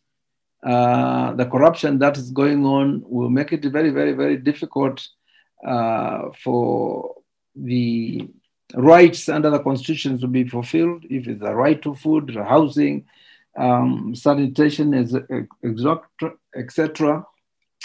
Uh, 0.63 1.33
the 1.33 1.45
corruption 1.45 1.99
that 1.99 2.17
is 2.17 2.31
going 2.31 2.65
on 2.65 3.03
will 3.05 3.29
make 3.29 3.51
it 3.51 3.63
very, 3.65 3.89
very, 3.89 4.13
very 4.13 4.37
difficult 4.37 5.05
uh, 5.65 6.29
for 6.43 7.15
the 7.55 8.27
rights 8.73 9.29
under 9.29 9.49
the 9.49 9.59
constitution 9.59 10.19
to 10.19 10.27
be 10.27 10.47
fulfilled. 10.47 11.05
If 11.09 11.27
it's 11.27 11.41
the 11.41 11.53
right 11.53 11.81
to 11.83 11.95
food, 11.95 12.35
housing, 12.35 13.05
um, 13.55 14.15
sanitation, 14.15 14.93
etc., 14.93 15.47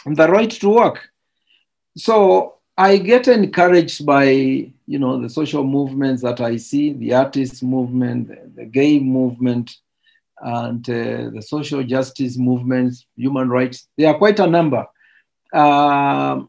and 0.07 0.16
the 0.16 0.29
right 0.29 0.51
to 0.51 0.69
work. 0.69 1.11
So 1.97 2.57
I 2.77 2.97
get 2.97 3.29
encouraged 3.29 4.07
by 4.07 4.25
you 4.25 4.99
know 4.99 5.21
the 5.21 5.29
social 5.29 5.64
movements 5.64 6.23
that 6.23 6.40
I 6.40 6.57
see, 6.57 6.93
the 6.93 7.14
artist 7.14 7.62
movement, 7.62 8.29
the, 8.29 8.51
the 8.55 8.64
gay 8.64 8.99
movement, 8.99 9.77
and 10.40 10.88
uh, 10.88 11.31
the 11.31 11.45
social 11.47 11.83
justice 11.83 12.38
movements, 12.38 13.07
human 13.16 13.51
rights. 13.51 13.87
There 13.99 14.09
are 14.09 14.19
quite 14.19 14.40
a 14.40 14.47
number, 14.47 14.87
uh, 15.53 16.40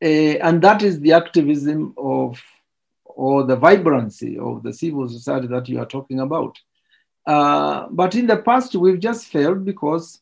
and 0.00 0.62
that 0.62 0.82
is 0.82 1.00
the 1.00 1.12
activism 1.12 1.94
of 1.98 2.40
or 3.16 3.44
the 3.44 3.56
vibrancy 3.56 4.38
of 4.38 4.62
the 4.62 4.72
civil 4.72 5.08
society 5.08 5.46
that 5.46 5.68
you 5.68 5.78
are 5.78 5.86
talking 5.86 6.20
about. 6.20 6.58
Uh, 7.26 7.86
but 7.90 8.14
in 8.14 8.26
the 8.26 8.36
past, 8.36 8.74
we've 8.74 9.00
just 9.00 9.26
failed 9.26 9.64
because 9.64 10.20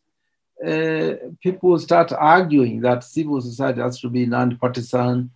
uh, 0.67 1.15
people 1.43 1.79
start 1.79 2.13
arguing 2.13 2.81
that 2.81 3.05
civil 3.05 3.41
society 3.41 3.81
has 3.81 4.01
to 4.01 4.09
be 4.09 4.27
non-partisan. 4.27 5.31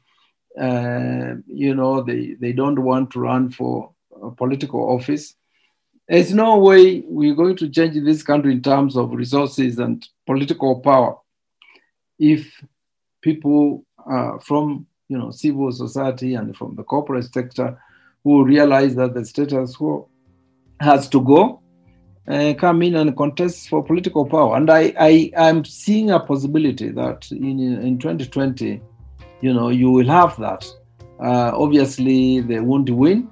Uh, 0.60 1.34
you 1.46 1.74
know, 1.74 2.02
they, 2.02 2.34
they 2.40 2.52
don't 2.52 2.78
want 2.80 3.10
to 3.10 3.20
run 3.20 3.50
for 3.50 3.92
political 4.36 4.90
office. 4.90 5.34
There's 6.08 6.34
no 6.34 6.58
way 6.58 7.00
we're 7.06 7.34
going 7.34 7.56
to 7.56 7.68
change 7.68 7.94
this 8.04 8.22
country 8.22 8.52
in 8.52 8.62
terms 8.62 8.96
of 8.96 9.12
resources 9.12 9.78
and 9.78 10.06
political 10.26 10.80
power 10.80 11.16
if 12.18 12.62
people 13.22 13.84
uh, 14.10 14.38
from 14.38 14.86
you 15.12 15.18
know 15.18 15.30
civil 15.30 15.70
society 15.84 16.34
and 16.34 16.56
from 16.56 16.74
the 16.76 16.84
corporate 16.92 17.32
sector 17.32 17.68
who 18.24 18.44
realize 18.44 18.94
that 18.94 19.14
the 19.14 19.24
status 19.24 19.76
quo 19.76 20.08
has 20.80 21.08
to 21.08 21.20
go 21.20 21.62
uh, 22.28 22.54
come 22.54 22.82
in 22.82 22.96
and 22.96 23.16
contest 23.16 23.68
for 23.68 23.82
political 23.82 24.24
power. 24.24 24.56
And 24.56 24.70
I, 24.70 24.94
I 24.98 25.32
am 25.34 25.64
seeing 25.64 26.10
a 26.10 26.20
possibility 26.20 26.90
that 26.90 27.30
in, 27.32 27.58
in 27.60 27.98
2020, 27.98 28.80
you 29.40 29.52
know, 29.52 29.70
you 29.70 29.90
will 29.90 30.06
have 30.06 30.38
that. 30.38 30.64
Uh, 31.20 31.52
obviously, 31.54 32.40
they 32.40 32.60
won't 32.60 32.90
win, 32.90 33.28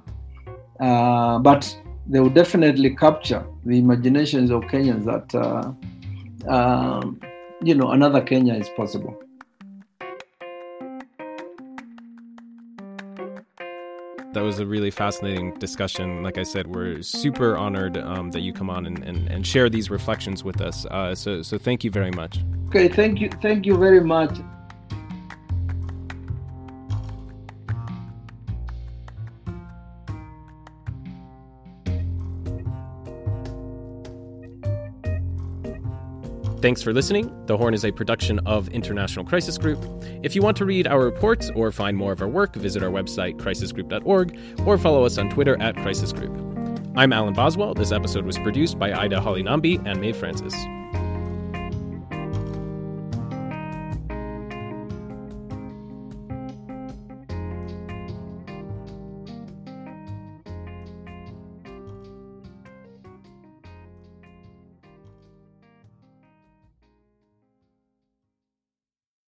uh, 0.79 1.39
but 1.39 1.63
they 2.07 2.19
will 2.19 2.29
definitely 2.29 2.95
capture 2.95 3.45
the 3.65 3.77
imaginations 3.79 4.51
of 4.51 4.63
Kenyans 4.63 5.05
that, 5.05 5.35
uh, 5.35 6.53
um, 6.53 7.19
you 7.63 7.75
know, 7.75 7.91
another 7.91 8.21
Kenya 8.21 8.55
is 8.55 8.69
possible. 8.75 9.17
That 14.33 14.43
was 14.43 14.59
a 14.59 14.65
really 14.65 14.91
fascinating 14.91 15.53
discussion. 15.55 16.23
Like 16.23 16.37
I 16.37 16.43
said, 16.43 16.67
we're 16.67 17.01
super 17.01 17.57
honored 17.57 17.97
um, 17.97 18.31
that 18.31 18.39
you 18.39 18.53
come 18.53 18.69
on 18.69 18.85
and, 18.85 19.03
and, 19.03 19.27
and, 19.27 19.45
share 19.45 19.69
these 19.69 19.89
reflections 19.89 20.43
with 20.43 20.61
us. 20.61 20.85
Uh, 20.85 21.13
so, 21.13 21.41
so 21.41 21.57
thank 21.57 21.83
you 21.83 21.91
very 21.91 22.11
much. 22.11 22.39
Okay, 22.67 22.87
thank 22.87 23.19
you, 23.19 23.29
thank 23.41 23.65
you 23.65 23.77
very 23.77 23.99
much. 23.99 24.37
Thanks 36.61 36.83
for 36.83 36.93
listening. 36.93 37.33
The 37.47 37.57
Horn 37.57 37.73
is 37.73 37.85
a 37.85 37.91
production 37.91 38.39
of 38.45 38.69
International 38.69 39.25
Crisis 39.25 39.57
Group. 39.57 39.83
If 40.21 40.35
you 40.35 40.43
want 40.43 40.55
to 40.57 40.65
read 40.65 40.85
our 40.85 40.99
reports 40.99 41.49
or 41.55 41.71
find 41.71 41.97
more 41.97 42.11
of 42.11 42.21
our 42.21 42.27
work, 42.27 42.55
visit 42.55 42.83
our 42.83 42.91
website, 42.91 43.37
crisisgroup.org, 43.37 44.39
or 44.67 44.77
follow 44.77 45.03
us 45.03 45.17
on 45.17 45.31
Twitter 45.31 45.59
at 45.59 45.75
Crisis 45.77 46.13
Group. 46.13 46.37
I'm 46.95 47.13
Alan 47.13 47.33
Boswell. 47.33 47.73
This 47.73 47.91
episode 47.91 48.25
was 48.25 48.37
produced 48.37 48.77
by 48.77 48.93
Ida 48.93 49.19
Holly 49.19 49.41
Nambi 49.41 49.83
and 49.87 49.99
Mae 49.99 50.13
Francis. 50.13 50.53